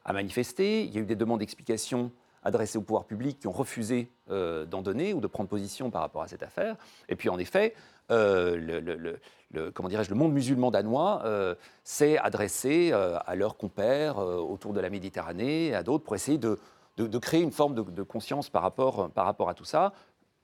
[0.06, 0.84] a manifesté.
[0.84, 2.12] Il y a eu des demandes d'explications
[2.44, 6.02] adressés au pouvoir public qui ont refusé euh, d'en donner ou de prendre position par
[6.02, 6.76] rapport à cette affaire.
[7.10, 7.74] Et puis en effet,
[8.12, 8.56] euh,
[9.52, 14.80] le, comment dirais-je, le monde musulman danois euh, s'est adressé à leurs compères autour de
[14.80, 16.58] la Méditerranée et à d'autres pour essayer de,
[17.20, 19.94] créer une forme de, conscience par rapport, à tout ça,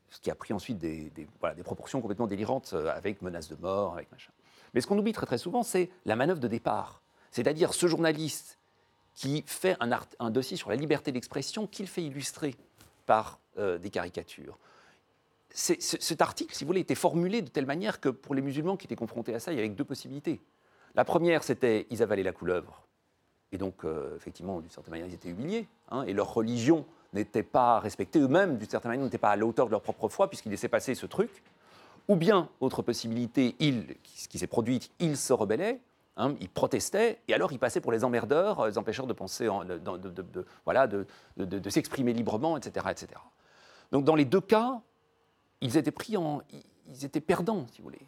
[0.10, 4.12] ce qui a pris ensuite des, des proportions complètement délirantes avec menaces de mort, avec
[4.12, 4.32] machin.
[4.74, 7.02] Mais ce qu'on oublie très très souvent, c'est la manœuvre de départ.
[7.32, 8.59] C'est-à-dire ce journaliste
[9.16, 12.56] qui fait un, dossier sur la liberté d'expression qu'il fait illustrer
[13.06, 14.58] par euh, des caricatures.
[15.52, 18.88] cet article, si vous voulez, était formulé de telle manière que pour les musulmans qui
[18.88, 20.40] étaient confrontés à ça, il y avait deux possibilités.
[20.96, 22.88] La première, c'était ils avalaient la couleuvre.
[23.52, 25.68] Et donc, euh, effectivement, d'une certaine manière, ils étaient humiliés.
[25.92, 28.20] Hein, et leur religion n'était pas respectée.
[28.20, 30.70] Eux-mêmes, d'une certaine manière, n'étaient pas à la hauteur de leur propre foi, puisqu'ils laissaient
[30.70, 31.44] passer ce truc.
[32.08, 35.80] Ou bien, autre possibilité, il, ce qui s'est produit, ils se rebellaient.
[36.20, 40.46] Hein, ils protestaient et alors ils passaient pour les emmerdeurs, les empêcheurs de penser, de,
[40.66, 43.08] voilà, de, s'exprimer librement, etc., etc.
[43.94, 44.82] Donc dans les deux cas,
[45.62, 46.42] ils étaient en,
[47.26, 48.02] perdants, si vous voulez.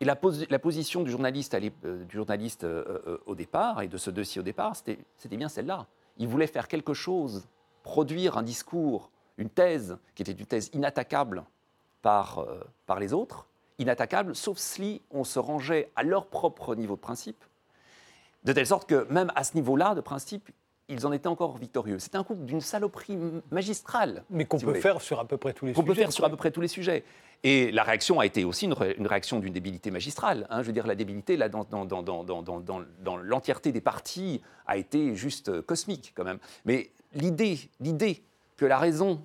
[0.00, 1.54] Et la, position du journaliste,
[1.84, 5.50] euh, du journaliste euh, euh, au départ et de ce dossier au départ, c'était bien
[5.50, 5.88] celle-là.
[6.16, 7.48] Il voulait faire quelque chose,
[7.82, 11.44] produire un discours, une thèse qui était une thèse inattaquable
[12.00, 12.46] par,
[12.86, 13.46] par les autres,
[13.78, 17.44] inattaquable, sauf si on se rangeait à leur propre niveau de principe
[18.44, 20.50] de telle sorte que même à ce niveau-là, de principe,
[20.88, 21.98] ils en étaient encore victorieux.
[21.98, 23.18] C'est un coup d'une saloperie
[23.50, 24.24] magistrale.
[24.30, 25.82] Mais qu'on peut faire sur à peu près tous les sujets.
[25.82, 27.04] Qu'on peut faire sur à peu près tous les sujets.
[27.44, 28.72] Et la réaction a été aussi une,
[29.06, 30.46] réaction d'une débilité magistrale.
[30.50, 30.62] Hein.
[30.62, 35.14] Je veux dire, la débilité, là, dans, dans, dans, dans l'entièreté des partis, a été
[35.14, 36.38] juste cosmique, quand même.
[36.64, 38.24] Mais l'idée, l'idée
[38.56, 39.22] que la raison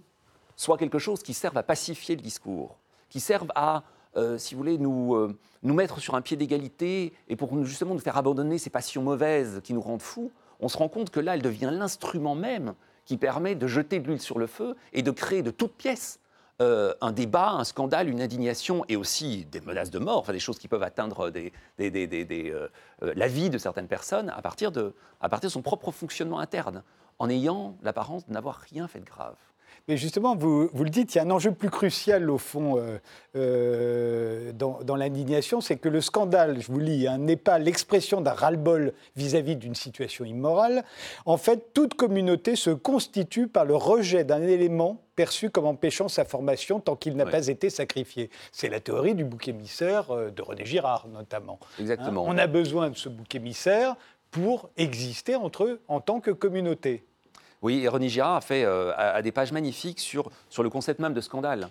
[0.56, 2.78] soit quelque chose qui serve à pacifier le discours,
[3.10, 3.84] qui serve à
[4.16, 7.66] euh, si vous voulez, nous, euh, nous mettre sur un pied d'égalité et pour nous,
[7.66, 11.10] justement nous faire abandonner ces passions mauvaises qui nous rendent fous, on se rend compte
[11.10, 12.74] que là, elle devient l'instrument même
[13.06, 16.20] qui permet de jeter de l'huile sur le feu et de créer de toutes pièces
[16.62, 20.40] euh, un débat, un scandale, une indignation et aussi des menaces de mort, enfin des
[20.40, 21.32] choses qui peuvent atteindre
[21.80, 26.84] la vie de certaines personnes à partir, de, à partir de son propre fonctionnement interne,
[27.20, 29.36] en ayant l'apparence de n'avoir rien fait de grave.
[29.90, 32.78] Mais justement, vous, vous, le dites, il y a un enjeu plus crucial au fond
[32.78, 33.00] euh,
[33.36, 38.32] euh, dans, l'indignation, c'est que le scandale, je vous lis, hein, n'est pas l'expression d'un
[38.32, 40.86] ras-le-bol vis-à-vis d'une situation immorale.
[41.26, 46.24] En fait, toute communauté se constitue par le rejet d'un élément perçu comme empêchant sa
[46.24, 48.30] formation tant qu'il n'a pas été sacrifié.
[48.54, 51.60] C'est la théorie du bouc émissaire euh, de René Girard, notamment.
[51.78, 52.24] Exactement.
[52.24, 53.98] Hein, on a besoin de ce bouc émissaire
[54.32, 57.04] pour exister entre eux en tant que communauté.
[57.64, 61.22] Oui, René Girard a fait euh, des pages magnifiques sur, sur le concept même de
[61.22, 61.70] scandale,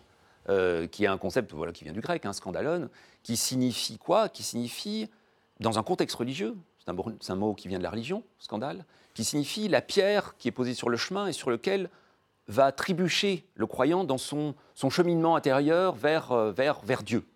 [0.48, 2.88] euh, qui est un concept voilà, qui vient du grec, hein, scandalon,
[3.22, 4.31] qui signifie quoi?
[4.31, 5.11] Qui signifie,
[5.61, 9.68] dans un contexte religieux, c'est un, mot qui vient de la religion, scandale, qui signifie
[9.68, 11.90] la pierre qui est posée sur le chemin et sur lequel
[12.48, 17.26] va trébucher le croyant dans son, son cheminement intérieur vers, euh, vers, vers Dieu.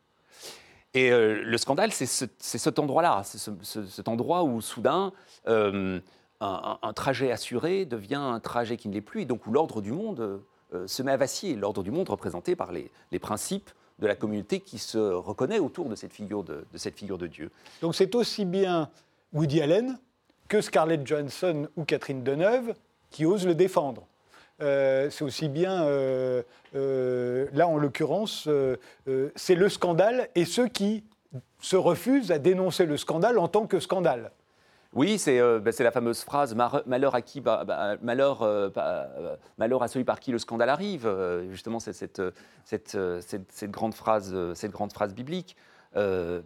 [0.95, 5.13] Et le scandale, c'est ce, cet endroit-là, cet endroit où soudain
[6.41, 9.93] un, trajet assuré devient un trajet qui ne l'est plus, et donc où l'ordre du
[9.93, 10.41] monde
[10.75, 11.55] euh, se met à vaciller.
[11.55, 15.95] L'ordre du monde représenté par les, principes de la communauté qui se reconnaît autour de
[15.95, 17.51] cette figure de, cette figure de Dieu.
[17.81, 18.91] Donc c'est aussi bien
[19.33, 19.99] Woody Allen
[20.49, 22.75] que Scarlett Johansson ou Catherine Deneuve
[23.11, 24.07] qui osent le défendre.
[24.61, 26.43] Euh, c'est aussi bien, euh,
[26.75, 28.49] là en l'occurrence,
[29.35, 31.05] c'est le scandale et ceux qui
[31.61, 34.31] se refuse à dénoncer le scandale en tant que scandale.
[34.97, 39.37] Oui, c'est euh, bah, la fameuse phrase malheur à qui, bah, bah, malheur, euh, euh,
[39.59, 41.09] malheur à celui par qui le scandale arrive.
[41.51, 42.23] justement, c'est cette,
[42.65, 45.55] cette, cette, grande phrase, cette grande phrase biblique.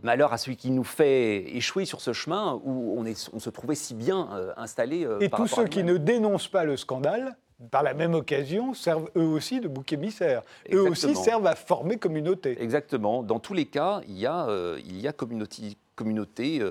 [0.03, 3.51] malheur à celui qui nous fait échouer sur ce chemin où on, est, on se
[3.51, 5.07] trouvait si bien installé.
[5.21, 7.37] Et tous ceux qui ne dénoncent pas le scandale,
[7.71, 10.43] par la même occasion, servent eux aussi de bouc émissaire.
[10.73, 12.61] Eux aussi servent à former communauté.
[12.61, 13.23] Exactement.
[13.23, 14.49] Dans tous les cas, il y a,
[14.79, 16.63] il y a communauté, communauté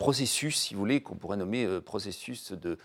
[0.00, 2.78] processus, si vous voulez, qu'on pourrait nommer euh, processus de,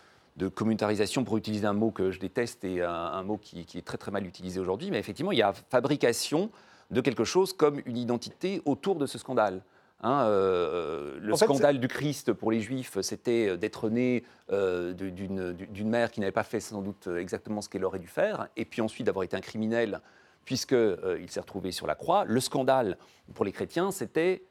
[0.50, 4.12] communautarisation, pour utiliser un mot que je déteste et un, mot qui, est très très
[4.12, 4.92] mal utilisé aujourd'hui.
[4.92, 6.52] Mais effectivement, il y a fabrication
[6.92, 9.64] de quelque chose comme une identité autour de ce scandale.
[10.02, 16.12] Hein, euh, le scandale du Christ pour les Juifs, c'était d'être né euh, d'une mère
[16.12, 19.06] qui n'avait pas fait sans doute exactement ce qu'elle aurait dû faire, et puis ensuite
[19.06, 20.02] d'avoir été un criminel
[20.44, 22.26] puisqu'il s'est retrouvé sur la croix.
[22.26, 22.98] Le scandale
[23.34, 24.44] pour les chrétiens, c'était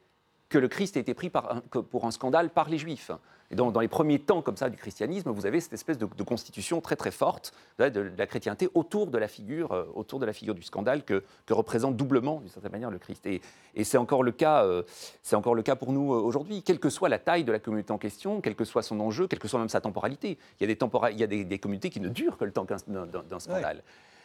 [0.49, 3.11] que le Christ a été pris pour un scandale par les Juifs.
[3.51, 6.81] Et dans les premiers temps comme ça du christianisme, vous avez cette espèce de, constitution
[6.81, 10.55] très très forte de, la chrétienté autour de la figure, euh, autour de la figure
[10.55, 13.25] du scandale que, représente doublement, d'une certaine manière, le Christ.
[13.27, 13.41] Et,
[13.83, 14.81] c'est encore le cas, euh,
[15.21, 17.59] c'est encore le cas pour nous euh, aujourd'hui, quelle que soit la taille de la
[17.59, 20.39] communauté en question, quel que soit son enjeu, quelle que soit même sa temporalité.
[20.59, 20.79] Il y a des,
[21.11, 23.83] il y a des, communautés qui ne durent que le temps d'un scandale.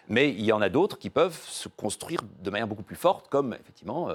[0.09, 3.29] Mais il y en a d'autres qui peuvent se construire de manière beaucoup plus forte,
[3.29, 4.09] comme effectivement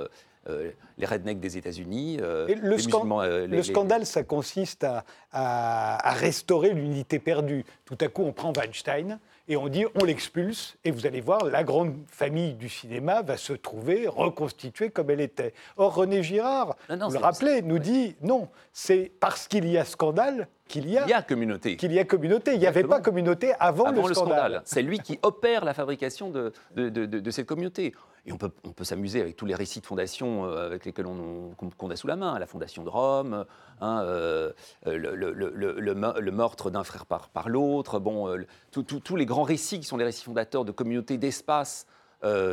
[0.98, 2.18] les rednecks des États-Unis.
[2.22, 2.78] Euh, le,
[3.24, 4.86] euh, le scandale, ça consiste
[5.32, 7.66] à, restaurer l'unité perdue.
[7.86, 11.46] Tout à coup, on prend Weinstein et on dit on l'expulse, et vous allez voir,
[11.46, 15.54] la grande famille du cinéma va se trouver reconstituée comme elle était.
[15.78, 20.48] Or, René Girard, vous le rappelez, nous dit non, c'est parce qu'il y a scandale
[20.68, 21.78] qu'il y a, il y a communauté.
[21.78, 22.54] Qu'il y a communauté.
[22.54, 24.64] Il n'y avait pas communauté avant, le, scandale.
[24.66, 27.94] C'est lui qui opère la fabrication de, de, de cette communauté.
[28.28, 31.92] Et on peut, s'amuser avec tous les récits de fondation euh, avec lesquels on, qu'on
[31.92, 32.40] a sous la main.
[32.40, 33.46] La fondation de Rome,
[33.82, 34.52] hein, euh,
[34.86, 38.00] le, le, meurtre d'un frère par, l'autre.
[38.00, 41.86] Bon, euh, tous les grands récits qui sont les récits fondateurs de communautés d'espace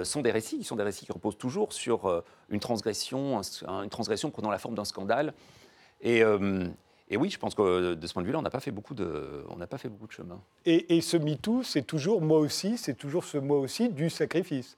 [0.04, 4.30] sont des récits qui sont des récits qui reposent toujours sur une transgression, une transgression
[4.30, 5.32] prenant la forme d'un scandale.
[6.02, 6.22] Et,
[7.08, 8.94] et oui, je pense que de ce point de vue-là, on n'a pas fait beaucoup
[8.94, 10.38] de, on n'a pas fait beaucoup de chemin.
[10.66, 14.76] Et, et ce MeToo, c'est toujours moi aussi, c'est toujours ce moi aussi du sacrifice.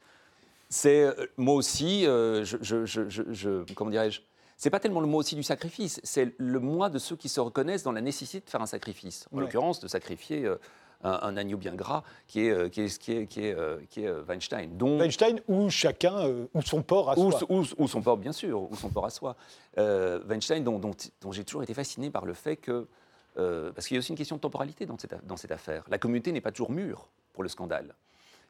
[0.74, 4.22] C'est euh, moi aussi, euh, je, je, je, comment dirais-je?
[4.56, 7.38] C'est pas tellement le mot aussi du sacrifice, c'est le moi de ceux qui se
[7.38, 9.28] reconnaissent dans la nécessité de faire un sacrifice.
[9.32, 10.56] En l'occurrence, de sacrifier euh,
[11.04, 13.56] un, agneau bien gras qui est, qui est, qui est, qui est,
[13.88, 14.76] qui est Weinstein.
[14.80, 17.40] Weinstein ou chacun, ou son port à soi.
[17.50, 19.36] Ou, son port, bien sûr, ou son port à soi.
[19.76, 22.88] Weinstein, dont, dont, dont j'ai toujours été fasciné par le fait que.
[23.36, 25.84] parce qu'il y a aussi une question de temporalité dans cette, dans cette affaire.
[25.88, 27.94] La communauté n'est pas toujours mûre pour le scandale.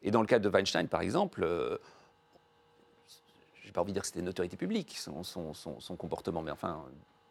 [0.02, 1.46] Et dans le cas de Weinstein, par exemple,
[3.74, 6.84] pas envie de dire que c'était une autorité publique, son, son, son, comportement, mais enfin,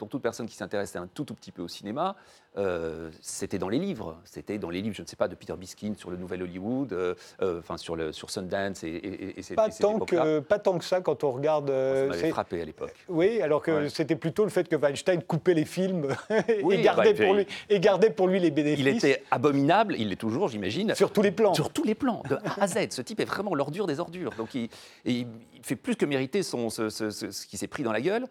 [0.04, 2.18] pour toute personne qui s'intéressait un tout, tout petit peu au cinéma,
[2.58, 4.18] euh, c'était dans les livres.
[4.26, 6.92] C'était dans les livres, je ne sais pas, de Peter Biskin sur le Nouvel Hollywood,
[6.92, 10.78] euh, euh, enfin sur, le, sur Sundance et, et, et, pas, tant que, pas tant
[10.78, 11.70] que ça quand on regarde.
[11.70, 12.94] ça m'avait frappé à l'époque.
[13.08, 16.10] Oui, alors que c'était plutôt le fait que Weinstein coupait les films
[16.48, 18.86] et, gardait pour lui, et gardait pour lui les bénéfices.
[18.86, 20.94] Il était abominable, il l'est toujours, j'imagine.
[20.96, 21.54] Sur tous les plans.
[21.54, 22.90] Sur tous les plans, de A à Z.
[22.90, 24.32] Ce type est vraiment l'ordure des ordures.
[24.38, 24.68] Donc il,
[25.06, 25.28] il,
[25.62, 28.28] fait plus que mériter son, ce, ce, ce, qui s'est pris dans la gueule.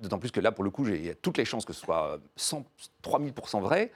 [0.00, 2.64] D'autant plus que là, pour le coup, a toutes les chances que ce soit 100,
[3.02, 3.90] 3000% vrai.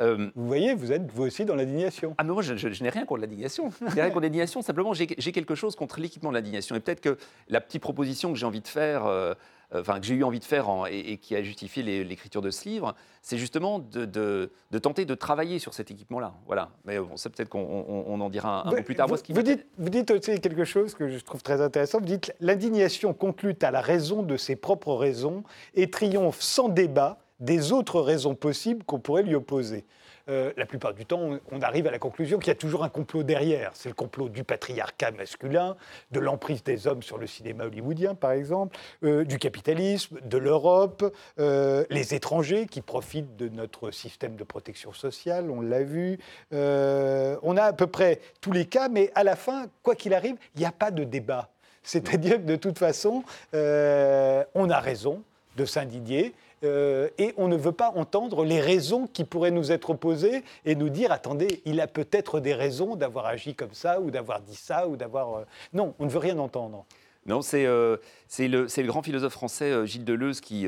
[0.00, 2.14] Euh, vous voyez, vous êtes vous aussi dans l'indignation.
[2.18, 3.70] Ah mais moi, je, n'ai rien contre l'indignation.
[3.80, 4.62] Je n'ai rien contre l'indignation.
[4.62, 6.74] Simplement, j'ai quelque chose contre l'équipement de l'indignation.
[6.74, 7.16] Et peut-être que
[7.48, 9.34] la petite proposition que j'ai envie de faire, euh, euh,
[9.74, 12.94] enfin que j'ai eu envie de faire et, qui a justifié l'écriture de ce livre,
[13.22, 14.50] c'est justement de,
[14.82, 16.34] tenter de travailler sur cet équipement-là.
[16.46, 16.70] Voilà.
[16.84, 19.08] Mais bon, c'est peut-être qu'on en dira un, peu plus tard.
[19.08, 21.98] Vous, vous, dites, vous dites aussi quelque chose que je trouve très intéressant.
[21.98, 25.42] Vous dites l'indignation conclut à la raison de ses propres raisons
[25.74, 29.84] et triomphe sans débat des autres raisons possibles qu'on pourrait lui opposer.
[30.30, 32.88] Euh, la plupart du temps, on, arrive à la conclusion qu'il y a toujours un
[32.88, 33.72] complot derrière.
[33.74, 35.76] C'est le complot du patriarcat masculin,
[36.12, 41.14] de l'emprise des hommes sur le cinéma hollywoodien, par exemple, euh, du capitalisme, de l'Europe,
[41.38, 46.18] euh, les étrangers qui profitent de notre système de protection sociale, on l'a vu.
[46.52, 50.36] on a à peu près tous les cas, mais à la fin, quoi qu'il arrive,
[50.54, 51.50] il n'y a pas de débat.
[51.82, 55.22] C'est-à-dire que de toute façon, on a raison
[55.56, 56.34] de s'indigner.
[56.64, 60.74] Euh, et on ne veut pas entendre les raisons qui pourraient nous être opposées et
[60.74, 64.56] nous dire attendez, il a peut-être des raisons d'avoir agi comme ça ou d'avoir dit
[64.56, 65.34] ça ou d'avoir.
[65.38, 66.84] Euh, non, on ne veut rien entendre.
[67.26, 67.96] Non, c'est euh,
[68.38, 70.66] le, le, grand philosophe français Gilles Deleuze qui,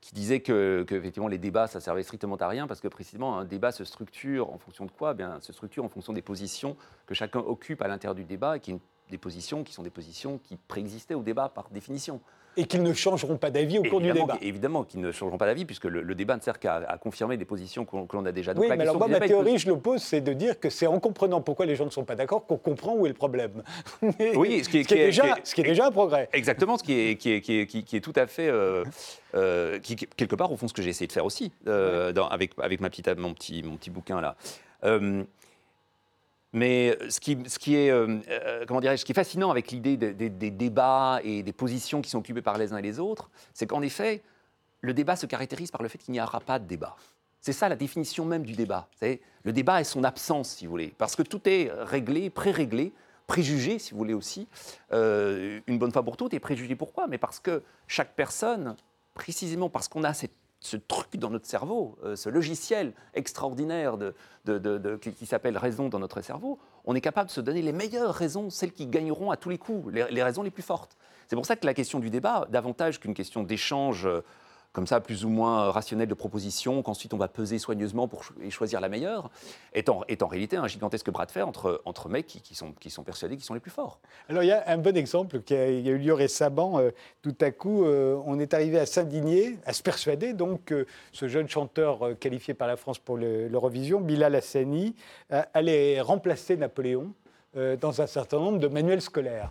[0.00, 3.44] qui disait que, effectivement, les débats, ça servait strictement à rien, parce que précisément, un
[3.44, 5.10] débat se structure en fonction de quoi?
[5.12, 8.56] Eh bien, Se structure en fonction des positions que chacun occupe à l'intérieur du débat,
[8.56, 8.72] et qui
[9.10, 12.20] des positions qui sont des positions qui préexistaient au débat par définition.
[12.56, 14.36] Et qu'ils ne changeront pas d'avis au cours du débat.
[14.42, 17.84] Évidemment qu'ils ne changeront pas d'avis, puisque le, débat ne sert qu'à confirmer des positions
[17.84, 18.52] que l'on a déjà.
[18.52, 20.98] Donc, oui, mais alors moi, ma théorie, je l'oppose, c'est de dire que c'est en
[20.98, 23.62] comprenant pourquoi les gens ne sont pas d'accord qu'on comprend où est le problème.
[24.34, 26.28] oui, ce qui est, déjà, un progrès.
[26.32, 28.48] Exactement, ce qui est, qui est, qui est, qui est tout à fait...
[28.48, 28.84] Euh,
[29.34, 32.26] euh, qui, quelque part, au fond, ce que j'ai essayé de faire aussi, euh, dans,
[32.28, 34.36] avec, avec ma petite, mon, petit, mon petit bouquin là.
[36.52, 39.96] Mais ce qui, ce qui est, euh, euh, comment ce qui est fascinant avec l'idée
[39.96, 43.66] des, débats et des positions qui sont occupées par les uns et les autres, c'est
[43.66, 44.22] qu'en effet,
[44.80, 46.96] le débat se caractérise par le fait qu'il n'y aura pas de débat.
[47.40, 48.88] C'est ça la définition même du débat.
[49.02, 52.92] Le débat est son absence, si vous voulez, parce que tout est réglé, pré-réglé,
[53.26, 54.48] préjugé, si vous voulez aussi,
[54.92, 56.34] euh, une bonne fois pour toutes.
[56.34, 57.06] Et préjugé pourquoi?
[57.06, 58.74] Mais parce que chaque personne,
[59.14, 63.96] précisément parce qu'on a cette ce truc dans notre cerveau, euh, ce logiciel extraordinaire
[65.00, 68.50] qui, s'appelle raison dans notre cerveau, on est capable de se donner les meilleures raisons,
[68.50, 70.96] celles qui gagneront à tous les coups, les raisons les plus fortes.
[71.28, 74.22] C'est pour ça que la question du débat, davantage qu'une question d'échange euh,
[74.72, 78.22] comme ça, plus ou moins euh, rationnel de propositions, qu'ensuite on va peser soigneusement pour
[78.50, 79.30] choisir la meilleure,
[79.72, 82.72] est en, est en réalité un gigantesque bras de fer entre, entre mecs qui, sont,
[82.72, 83.98] qui sont persuadés qu'ils sont les plus forts.
[84.28, 86.78] Alors il y a un bon exemple qui a, a eu lieu récemment.
[86.78, 86.90] Euh,
[87.22, 91.28] tout à coup, euh, on est arrivé à s'indigner, à se persuader donc que ce
[91.28, 94.94] jeune chanteur qualifié par la France pour l'Eurovision, Bilal Hassani,
[95.54, 97.12] allait remplacer Napoléon
[97.54, 99.50] dans un certain nombre de manuels scolaires.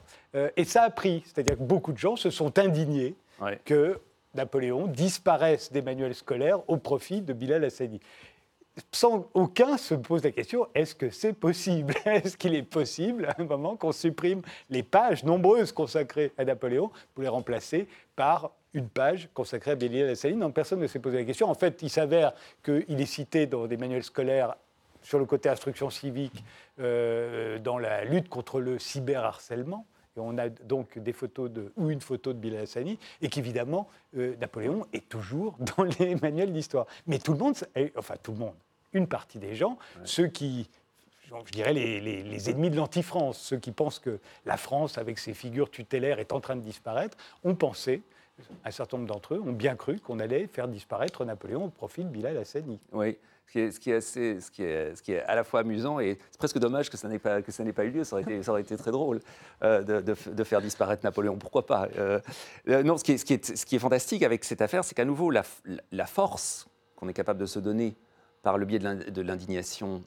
[0.55, 3.15] et ça a pris, c'est-à-dire que beaucoup de gens se sont indignés
[3.65, 3.99] que
[4.37, 7.99] Napoléon disparaissent des manuels scolaires au profit de Bilal Hassani.
[8.91, 11.95] Sans aucun se pose la question est-ce que c'est possible?
[12.05, 16.91] Est-ce qu'il est possible à un moment qu'on supprime les pages nombreuses consacrées à Napoléon
[17.15, 20.35] pour les remplacer par une page consacrée à Bilal Hassani?
[20.35, 21.49] Non, personne ne s'est posé la question.
[21.49, 22.33] En fait, il s'avère
[22.63, 24.55] qu'il est cité dans des manuels scolaires
[25.01, 26.43] sur le côté instruction civique
[26.79, 29.87] euh, dans la lutte contre le cyberharcèlement
[30.17, 33.87] on a donc des photos de, ou une photo de Bilal Hassani, et qu'évidemment,
[34.17, 36.85] euh, Napoléon est toujours dans les manuels d'histoire.
[37.05, 37.55] Mais tout le monde,
[37.95, 38.55] enfin tout le monde,
[38.93, 40.69] une partie des gens, ceux qui,
[41.45, 45.69] je dirais les, ennemis de l'anti-France, ceux qui pensent que la France, avec ses figures
[45.69, 48.01] tutélaires, est en train de disparaître, ont pensé,
[48.63, 52.03] un certain nombre d'entre eux ont bien cru qu'on allait faire disparaître Napoléon au profit
[52.03, 52.79] de Bilal Hassani.
[52.91, 53.17] Oui
[53.53, 56.89] ce qui est, assez, ce qui est, à la fois amusant et c'est presque dommage
[56.89, 58.03] que ça n'ait pas, que ça n'ait pas eu lieu.
[58.03, 59.19] Ça aurait été, très drôle
[59.63, 61.37] euh, de, faire disparaître Napoléon.
[61.37, 62.19] Pourquoi pas euh,
[62.67, 65.43] euh, Non, ce qui, est, fantastique avec cette affaire, c'est qu'à nouveau, la,
[65.91, 67.95] la force qu'on est capable de se donner
[68.43, 70.03] par le biais de l'indignation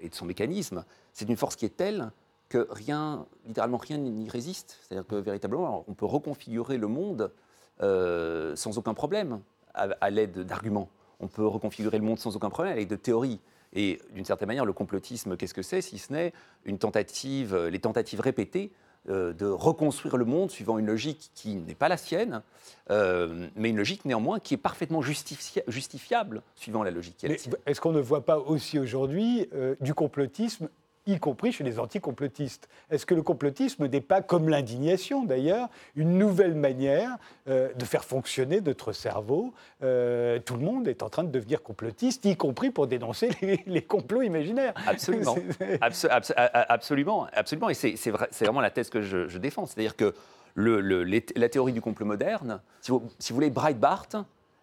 [0.00, 2.10] et de son mécanisme, c'est une force qui est telle
[2.48, 4.78] que rien, littéralement rien n'y résiste.
[4.82, 7.32] C'est-à-dire que véritablement, on peut reconfigurer le monde
[7.80, 9.40] sans aucun problème
[9.74, 10.88] à l'aide d'arguments
[11.20, 13.40] on peut reconfigurer le monde sans aucun problème avec de théories.
[13.72, 16.32] Et d'une certaine manière, le complotisme, qu'est-ce que c'est si ce n'est
[16.64, 18.72] une tentative, euh, les tentatives répétées
[19.08, 22.42] euh, de reconstruire le monde suivant une logique qui n'est pas la sienne,
[22.90, 27.38] euh, mais une logique néanmoins qui est parfaitement justifiable suivant la logique qui est la
[27.38, 27.54] sienne.
[27.66, 29.48] Est-ce qu'on ne voit pas aussi aujourd'hui
[29.80, 30.68] du complotisme
[31.06, 32.68] y compris chez les anticomplotistes.
[32.90, 37.16] Est-ce que le complotisme n'est pas, comme l'indignation d'ailleurs, une nouvelle manière
[37.48, 41.62] euh, de faire fonctionner notre cerveau euh, Tout le monde est en train de devenir
[41.62, 43.30] complotiste, y compris pour dénoncer
[43.66, 44.74] les, complots imaginaires.
[44.86, 45.36] Absolument.
[45.80, 47.70] absolument, absolument.
[47.70, 49.66] Et c'est vraiment la thèse que je, défends.
[49.66, 50.14] C'est-à-dire que
[50.54, 54.08] le, la théorie du complot moderne, si vous, si vous voulez, Breitbart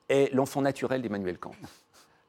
[0.10, 1.56] est l'enfant naturel d'Emmanuel Kant.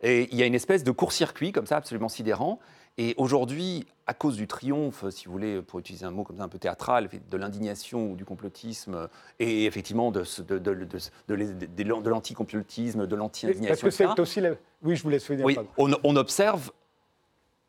[0.03, 2.61] Et il y a une espèce de court-circuit comme ça, absolument sidérant.
[2.97, 6.45] Et aujourd'hui, à cause du triomphe, si vous voulez, pour utiliser un mot comme ça
[6.45, 9.09] un peu théâtral, de l'indignation ou du complotisme,
[9.41, 10.87] et effectivement de, de, de,
[11.35, 13.69] de l'anticomplotisme, de l'anti-indignation.
[13.69, 14.51] Parce que c'est aussi la...
[14.83, 16.71] Oui, je vous laisse Oui, on, on, observe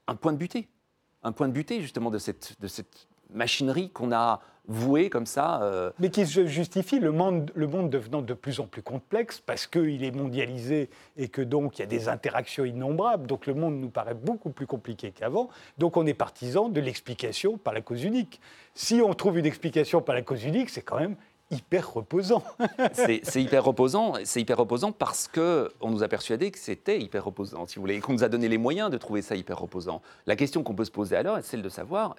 [0.08, 0.68] un point de butée.
[1.24, 5.62] Un point de butée, justement, de cette, de cette machinerie qu'on a vouée comme ça.
[5.64, 9.42] Euh, Mais qui se justifie, le monde, le monde devenant de plus en plus complexe
[9.46, 13.28] parce qu'il est mondialisé et que donc il y a des interactions innombrables.
[13.28, 15.50] Donc le monde nous paraît beaucoup plus compliqué qu'avant.
[15.78, 18.40] Donc on est partisan de l'explication par la cause unique.
[18.74, 21.16] Si on trouve une explication par la cause unique, c'est quand même
[21.52, 22.44] hyper reposant.
[22.94, 27.26] c'est hyper reposant, c'est hyper reposant parce que on nous a persuadé que c'était hyper
[27.26, 29.60] reposant, si vous voulez, et qu'on nous a donné les moyens de trouver ça hyper
[29.60, 30.02] reposant.
[30.26, 32.16] La question qu'on peut se poser alors est celle de savoir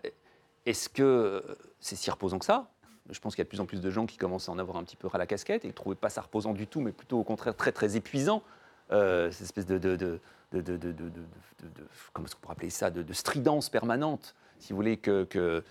[0.66, 1.42] est-ce que
[1.80, 2.68] c'est si reposant que ça
[3.10, 4.58] je pense qu'il y a de plus en plus de gens qui commencent à en
[4.58, 6.80] avoir un petit peu ras la casquette et ne trouvaient pas ça reposant du tout,
[6.80, 8.42] mais plutôt au contraire très très épuisant,
[8.92, 10.20] euh, cette espèce de, de,
[12.12, 15.62] comment est-ce qu'on pourrait appeler ça, de, stridence permanente, si vous voulez, que,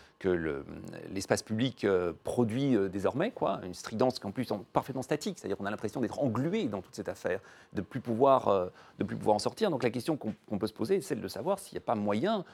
[1.12, 5.40] l'espace public euh, produit euh, désormais, quoi, une stridence qui en plus est parfaitement statique,
[5.40, 7.40] c'est-à-dire qu'on a l'impression d'être englué dans toute cette affaire,
[7.74, 8.70] de plus pouvoir,
[9.00, 9.70] de plus pouvoir en sortir.
[9.72, 11.96] Donc la question qu'on peut se poser, c'est celle de savoir s'il n'y a pas
[11.96, 12.46] moyen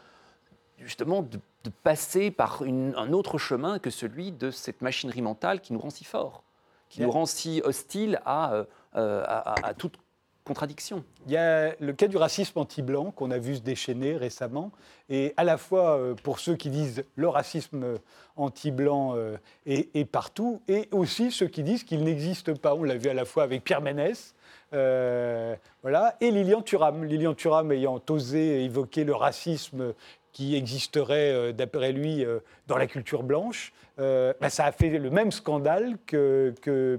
[0.81, 1.39] justement de,
[1.83, 6.03] passer par un autre chemin que celui de cette machinerie mentale qui nous rend si
[6.03, 6.43] forts,
[6.89, 9.97] qui nous rend si hostiles à, à toute
[10.43, 11.03] contradiction.
[11.27, 14.71] Il y a le cas du racisme anti-blanc qu'on a vu se déchaîner récemment,
[15.09, 17.99] et à la fois euh, pour ceux qui disent le racisme
[18.35, 22.73] anti-blanc euh, est, partout, et aussi ceux qui disent qu'il n'existe pas.
[22.73, 24.33] On l'a vu à la fois avec Pierre Ménès,
[24.73, 27.03] euh, voilà, et Lilian Thuram.
[27.03, 29.93] Lilian Thuram ayant osé évoquer le racisme
[30.31, 34.97] qui existerait, euh, d'après lui, euh, dans la culture blanche, euh, bah, ça a fait
[34.97, 36.53] le même scandale que,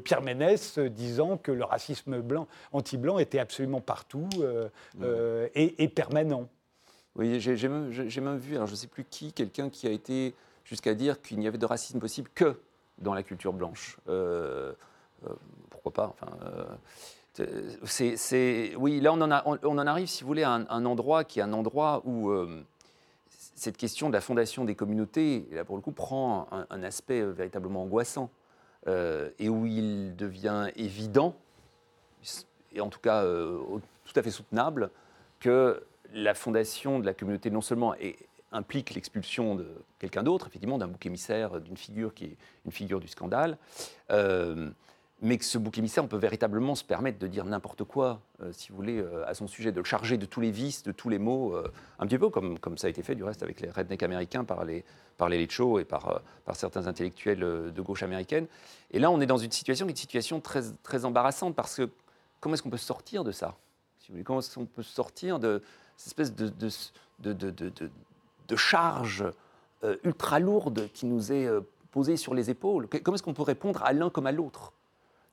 [0.04, 4.28] Pierre Ménès disant que le racisme blanc, anti-blanc était absolument partout
[5.54, 6.48] et, permanent.
[7.16, 7.90] Oui, j'ai même,
[8.38, 11.46] vu, alors je ne sais plus qui, quelqu'un qui a été jusqu'à dire qu'il n'y
[11.46, 12.58] avait de racisme possible que
[12.98, 13.98] dans la culture blanche.
[15.70, 16.36] pourquoi pas enfin,
[17.84, 21.24] c'est, oui, là on en, a, on, en, arrive, si vous voulez, à un, endroit
[21.24, 22.30] qui est un endroit où
[23.54, 27.30] cette question de la fondation des communautés, là pour le coup, prend un, aspect euh,
[27.30, 28.30] véritablement angoissant
[28.86, 31.36] euh, et où il devient évident,
[32.72, 33.58] et en tout cas euh,
[34.04, 34.90] tout à fait soutenable,
[35.40, 35.82] que
[36.14, 37.94] la fondation de la communauté non seulement
[38.52, 39.66] implique l'expulsion de
[39.98, 42.36] quelqu'un d'autre, effectivement, d'un bouc émissaire, d'une figure qui est
[42.66, 43.56] une figure du scandale,
[45.22, 48.50] mais que ce bouc émissaire, on peut véritablement se permettre de dire n'importe quoi, euh,
[48.50, 50.90] si vous voulez, euh, à son sujet, de le charger de tous les vices, de
[50.90, 53.60] tous les maux, euh, un petit peu comme, ça a été fait du reste avec
[53.60, 54.84] les rednecks américains par les,
[55.16, 56.20] par et par,
[56.54, 58.48] certains intellectuels de gauche américaine.
[58.90, 61.88] Et là, on est dans une situation qui est une situation très, embarrassante parce que
[62.40, 63.54] comment est-ce qu'on peut sortir de ça
[64.00, 65.62] si vous voulez, Comment est-ce qu'on peut sortir de
[65.96, 69.24] cette espèce de charge
[70.02, 71.48] ultra lourde qui nous est
[71.92, 72.88] posée sur les épaules?
[73.04, 74.72] Comment est-ce qu'on peut répondre à l'un comme à l'autre?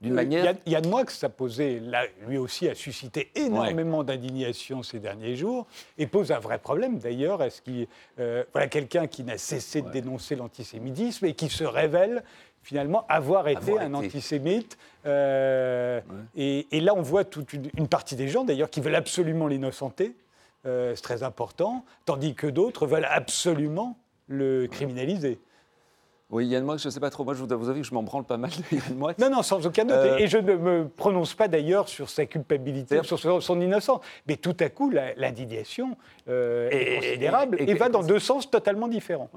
[0.01, 0.55] D'une manière.
[0.65, 6.07] Yann Moix a posé, là, lui aussi a suscité énormément d'indignation ces derniers jours et
[6.07, 7.43] pose un vrai problème d'ailleurs.
[7.43, 7.87] Est-ce qu'il,
[8.19, 12.23] euh, voilà, quelqu'un qui n'a cessé de dénoncer l'antisémitisme et qui se révèle
[12.61, 14.77] finalement avoir été un antisémite.
[15.05, 16.01] Euh,
[16.35, 20.15] et, là, on voit toute une, partie des gens d'ailleurs qui veulent absolument l'innocenter.
[20.65, 23.97] Euh, c'est très important, tandis que d'autres veulent absolument
[24.27, 25.39] le criminaliser.
[26.31, 27.23] Oui, Yann Moix, je ne sais pas trop.
[27.23, 29.13] Moi, je vous avoue que je m'en branle pas mal de Yann Moix.
[29.17, 29.93] Non, non, sans aucun doute.
[29.93, 34.01] Euh, et je ne me prononce pas d'ailleurs sur sa culpabilité, sur son, innocence.
[34.27, 39.29] Mais tout à coup, l'indignation euh, est considérable et, va dans deux sens totalement différents.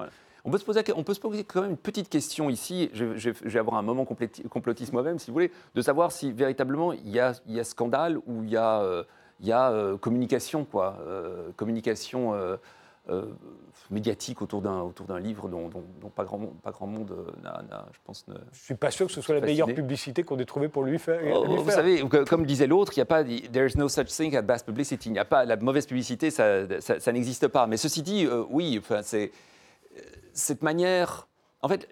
[0.45, 3.29] On peut, se poser, on peut se poser quand même une petite question ici, je,
[3.29, 7.19] vais avoir un moment complotiste moi-même, si vous voulez, de savoir si véritablement il y
[7.19, 9.03] a, il y a scandale ou il y a, euh,
[9.39, 10.97] il y a communication, quoi.
[11.55, 12.57] communication
[13.09, 13.25] euh,
[13.91, 15.69] médiatique autour d'un autour d'un livre dont,
[16.15, 18.27] pas grand pas grand monde euh, n'a, je pense.
[18.27, 20.83] Ne, je suis pas sûr que ce soit la meilleure publicité qu'on ait trouvée pour
[20.83, 21.21] lui faire.
[21.35, 24.35] Oh, vous savez, comme disait l'autre, il n'y a pas there is no such thing
[24.35, 25.09] as bad publicity.
[25.09, 27.67] Il n'y a pas la mauvaise publicité, ça, ça, n'existe pas.
[27.67, 29.31] Mais ceci dit, euh, oui, enfin, c'est
[30.33, 31.27] cette manière.
[31.61, 31.87] En fait,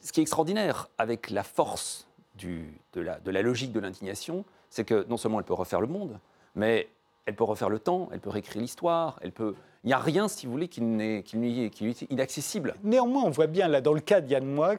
[0.00, 4.44] ce qui est extraordinaire avec la force du, de, la, de la logique de l'indignation,
[4.70, 6.18] c'est que non seulement elle peut refaire le monde,
[6.54, 6.88] mais
[7.26, 10.28] elle peut refaire le temps, elle peut réécrire l'histoire, elle peut il n'y a rien,
[10.28, 12.74] si vous voulez, qui, n'est, qui, est inaccessible.
[12.82, 14.76] Néanmoins, on voit bien, là, dans le cas d'Yann Moix,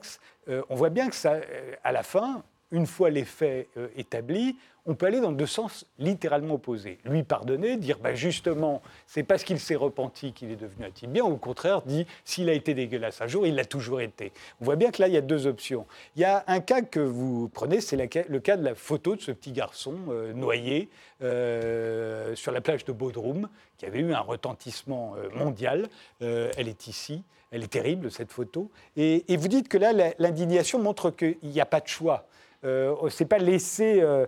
[0.49, 3.87] euh, on voit bien que ça, euh, à la fin, une fois les faits euh,
[3.95, 4.55] établis,
[4.87, 6.99] on peut aller dans deux sens littéralement opposés.
[7.05, 11.23] Lui pardonner, dire bah, justement, c'est parce qu'il s'est repenti qu'il est devenu un bien,
[11.23, 14.31] ou au contraire, dit s'il a été dégueulasse un jour, il l'a toujours été.
[14.61, 15.87] On voit bien que là, il y a deux options.
[16.15, 19.21] Il y a un cas que vous prenez, c'est le cas de la photo de
[19.21, 20.89] ce petit garçon euh, noyé
[21.23, 25.89] euh, sur la plage de Bodrum, qui avait eu un retentissement mondial.
[26.21, 27.23] elle est ici.
[27.51, 28.69] Elle est terrible, cette photo.
[28.95, 32.25] Et vous dites que là, l'indignation montre qu'il n'y a pas de choix.
[32.65, 34.25] Euh, c'est pas laissé, euh,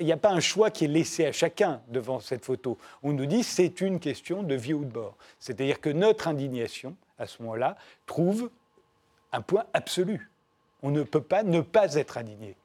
[0.00, 2.76] il n'y a pas un choix qui est laissé à chacun devant cette photo.
[3.02, 5.16] On nous dit c'est une question de vie ou de mort.
[5.38, 8.50] C'est-à-dire que notre indignation, à ce moment-là, trouve
[9.32, 10.30] un point absolu.
[10.82, 12.56] On ne peut pas ne pas être indigné.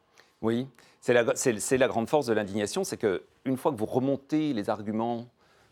[0.41, 0.68] Oui,
[1.00, 5.28] c'est la, grande force de l'indignation, c'est qu'une fois que vous remontez les arguments,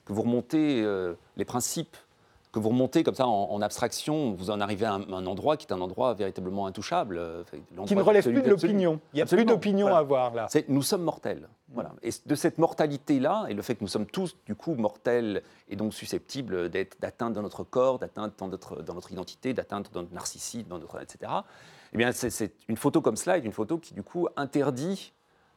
[0.06, 1.98] que vous remontez euh, les principes
[2.56, 5.74] que vous remontez comme ça en, abstraction, vous en arrivez à un, endroit qui est
[5.74, 7.18] un endroit véritablement intouchable.
[7.18, 7.43] Euh,
[7.86, 9.01] qui ne relève plus de l'opinion.
[9.12, 10.47] Il n'y a plus d'opinion à avoir là.
[10.70, 11.49] Nous sommes mortels.
[11.74, 11.91] Voilà.
[12.01, 15.76] Et de cette mortalité-là, et le fait que nous sommes tous, du coup, mortels et
[15.76, 20.14] donc susceptibles d'atteindre dans notre corps, d'atteindre dans notre, dans notre identité, d'atteindre dans notre
[20.14, 21.30] narcissisme, dans notre, etc.,
[21.91, 25.12] eh bien, c'est une photo comme cela est une photo qui, du coup, interdit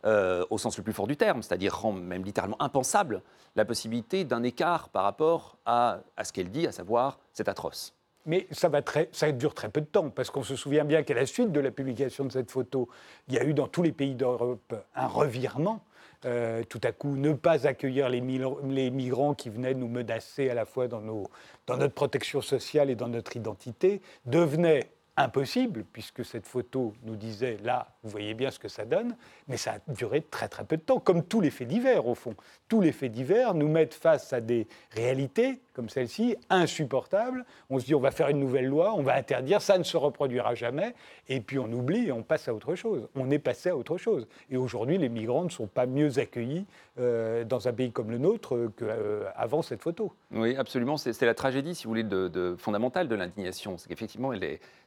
[0.04, 3.22] euh, au sens le plus fort du terme, c'est-à-dire rend même littéralement impensable
[3.56, 7.94] la possibilité d'un écart par rapport à, ce qu'elle dit, à savoir c'est atroce.
[8.26, 11.02] Mais ça, va très, ça dure très peu de temps, parce qu'on se souvient bien
[11.02, 12.88] qu'à la suite de la publication de cette photo,
[13.26, 15.82] il y a eu dans tous les pays d'Europe un revirement.
[16.24, 20.54] Euh, tout à coup, ne pas accueillir les, les, migrants qui venaient nous menacer à
[20.54, 21.28] la fois dans, nos,
[21.66, 27.58] dans notre protection sociale et dans notre identité devenait impossible, puisque cette photo nous disait,
[27.62, 29.16] là, vous voyez bien ce que ça donne,
[29.48, 32.14] mais ça a duré très très peu de temps, comme tous les faits divers au
[32.14, 32.34] fond.
[32.68, 37.44] Tous les faits divers nous mettent face à des réalités comme celle-ci, insupportables.
[37.70, 39.96] On se dit, on va faire une nouvelle loi, on va interdire, ça ne se
[39.96, 40.92] reproduira jamais,
[41.28, 43.06] et puis on oublie on passe à autre chose.
[43.14, 44.26] On est passé à autre chose.
[44.50, 46.66] Et aujourd'hui, les migrants ne sont pas mieux accueillis
[46.98, 50.12] euh, dans un pays comme le nôtre qu'avant cette photo.
[50.32, 50.96] Oui, absolument.
[50.96, 53.78] C'est la tragédie, si vous voulez, de, fondamentale de l'indignation.
[53.78, 54.32] C'est qu'effectivement,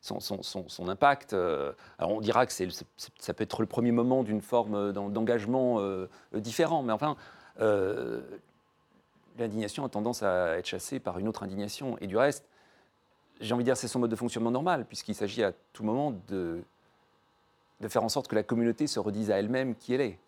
[0.01, 4.23] son, son, son, impact, euh, alors on dira que ça peut être le premier moment
[4.23, 7.15] d'une forme d'engagement euh, différent, mais enfin,
[9.37, 11.97] l'indignation a tendance à être chassée par une autre indignation.
[11.99, 12.45] Et du reste,
[13.39, 16.13] j'ai envie de dire, c'est son mode de fonctionnement normal, puisqu'il s'agit à tout moment
[16.27, 16.61] de,
[17.81, 20.19] de faire en sorte que la communauté se redise à elle-même qui elle est.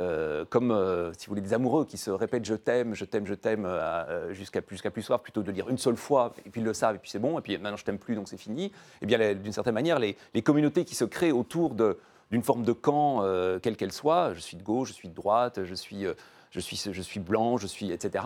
[0.00, 3.26] Euh, comme, euh, si vous voulez, des amoureux qui se répètent je t'aime, je t'aime,
[3.26, 6.60] je t'aime euh, jusqu'à plus, plus soir, plutôt de dire une seule fois, et puis
[6.60, 8.36] ils le savent, et puis c'est bon, et puis maintenant je t'aime plus, donc c'est
[8.36, 8.72] fini.
[9.02, 12.72] Eh bien, d'une certaine manière, les, les, communautés qui se créent autour d'une forme de
[12.72, 13.22] camp,
[13.62, 16.06] quelle qu'elle soit, je suis de gauche, je suis de droite, je suis
[16.54, 18.24] je suis, je suis blanc, je suis, etc.,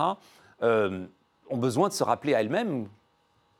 [0.62, 1.06] euh,
[1.48, 2.86] ont besoin de se rappeler à elles-mêmes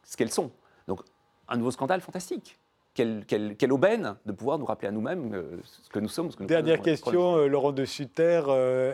[0.05, 0.51] ce qu'elles sont.
[0.87, 1.01] Donc,
[1.49, 2.59] un nouveau scandale fantastique.
[2.93, 6.33] Quelle, quelle, aubaine de pouvoir nous rappeler à nous-mêmes euh, ce que nous sommes.
[6.33, 8.43] Ce que nous Dernière question, euh, Laurent de Sutter.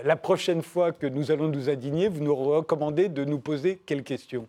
[0.04, 4.04] la prochaine fois que nous allons nous indigner, vous nous recommandez de nous poser quelles
[4.04, 4.46] questions?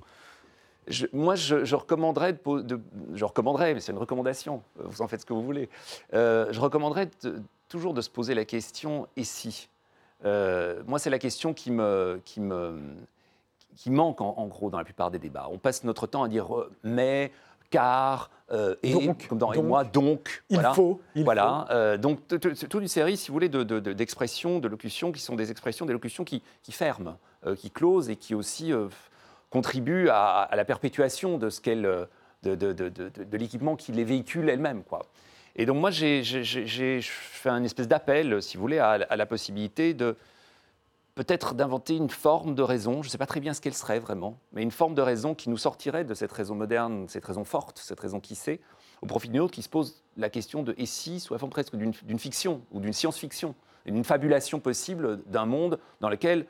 [1.14, 2.80] Moi, je, recommanderais, de,
[3.14, 5.70] je recommanderais, mais c'est une recommandation, vous en faites ce que vous voulez,
[6.12, 7.10] je recommanderais
[7.70, 9.70] toujours de se poser la question «et si?»
[10.26, 12.80] Euh, moi, c'est la question qui me, qui me,
[13.76, 15.48] qui manque en, gros dans la plupart des débats.
[15.52, 17.32] On passe notre temps à dire euh, mais,
[17.70, 20.44] car, euh, et, donc, comme dans et moi, donc.
[20.50, 21.00] Il faut.
[21.16, 21.98] Il voilà.
[21.98, 25.86] donc, toute une série, si vous voulez, d'expressions, de, de, locutions qui sont des expressions,
[25.86, 27.18] des locutions qui, qui ferment,
[27.58, 28.72] qui closent et qui aussi
[29.50, 32.08] contribuent à, la perpétuation de ce qu'elle.
[32.44, 34.84] de, de l'équipement qui les véhicule elle-même.
[34.84, 35.02] Quoi.
[35.56, 40.16] Et donc moi, j'ai fait un espèce d'appel, si vous voulez, à, la possibilité de
[41.16, 44.00] peut-être d'inventer une forme de raison, je ne sais pas très bien ce qu'elle serait
[44.00, 47.46] vraiment, mais une forme de raison qui nous sortirait de cette raison moderne, cette raison
[47.46, 48.60] forte, cette raison qui sait,
[49.02, 51.52] au profit d'une autre qui se pose la question de et si, sous la forme
[51.52, 56.48] presque d'une fiction ou d'une science-fiction, d'une fabulation possible d'un monde dans lequel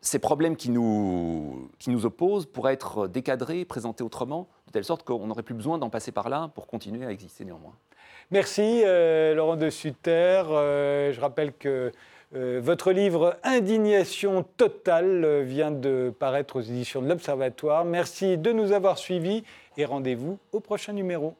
[0.00, 5.02] ces problèmes qui nous, qui nous opposent pourraient être décadrés, présentés autrement, de telle sorte
[5.02, 7.74] qu'on n'aurait plus besoin d'en passer par là pour continuer à exister néanmoins.
[8.30, 10.42] Merci euh, Laurent de Sutter.
[10.50, 11.92] Euh, je rappelle que
[12.34, 17.86] euh, votre livre Indignation totale vient de paraître aux éditions de l'Observatoire.
[17.86, 19.44] Merci de nous avoir suivis
[19.78, 21.36] et rendez-vous au prochain numéro.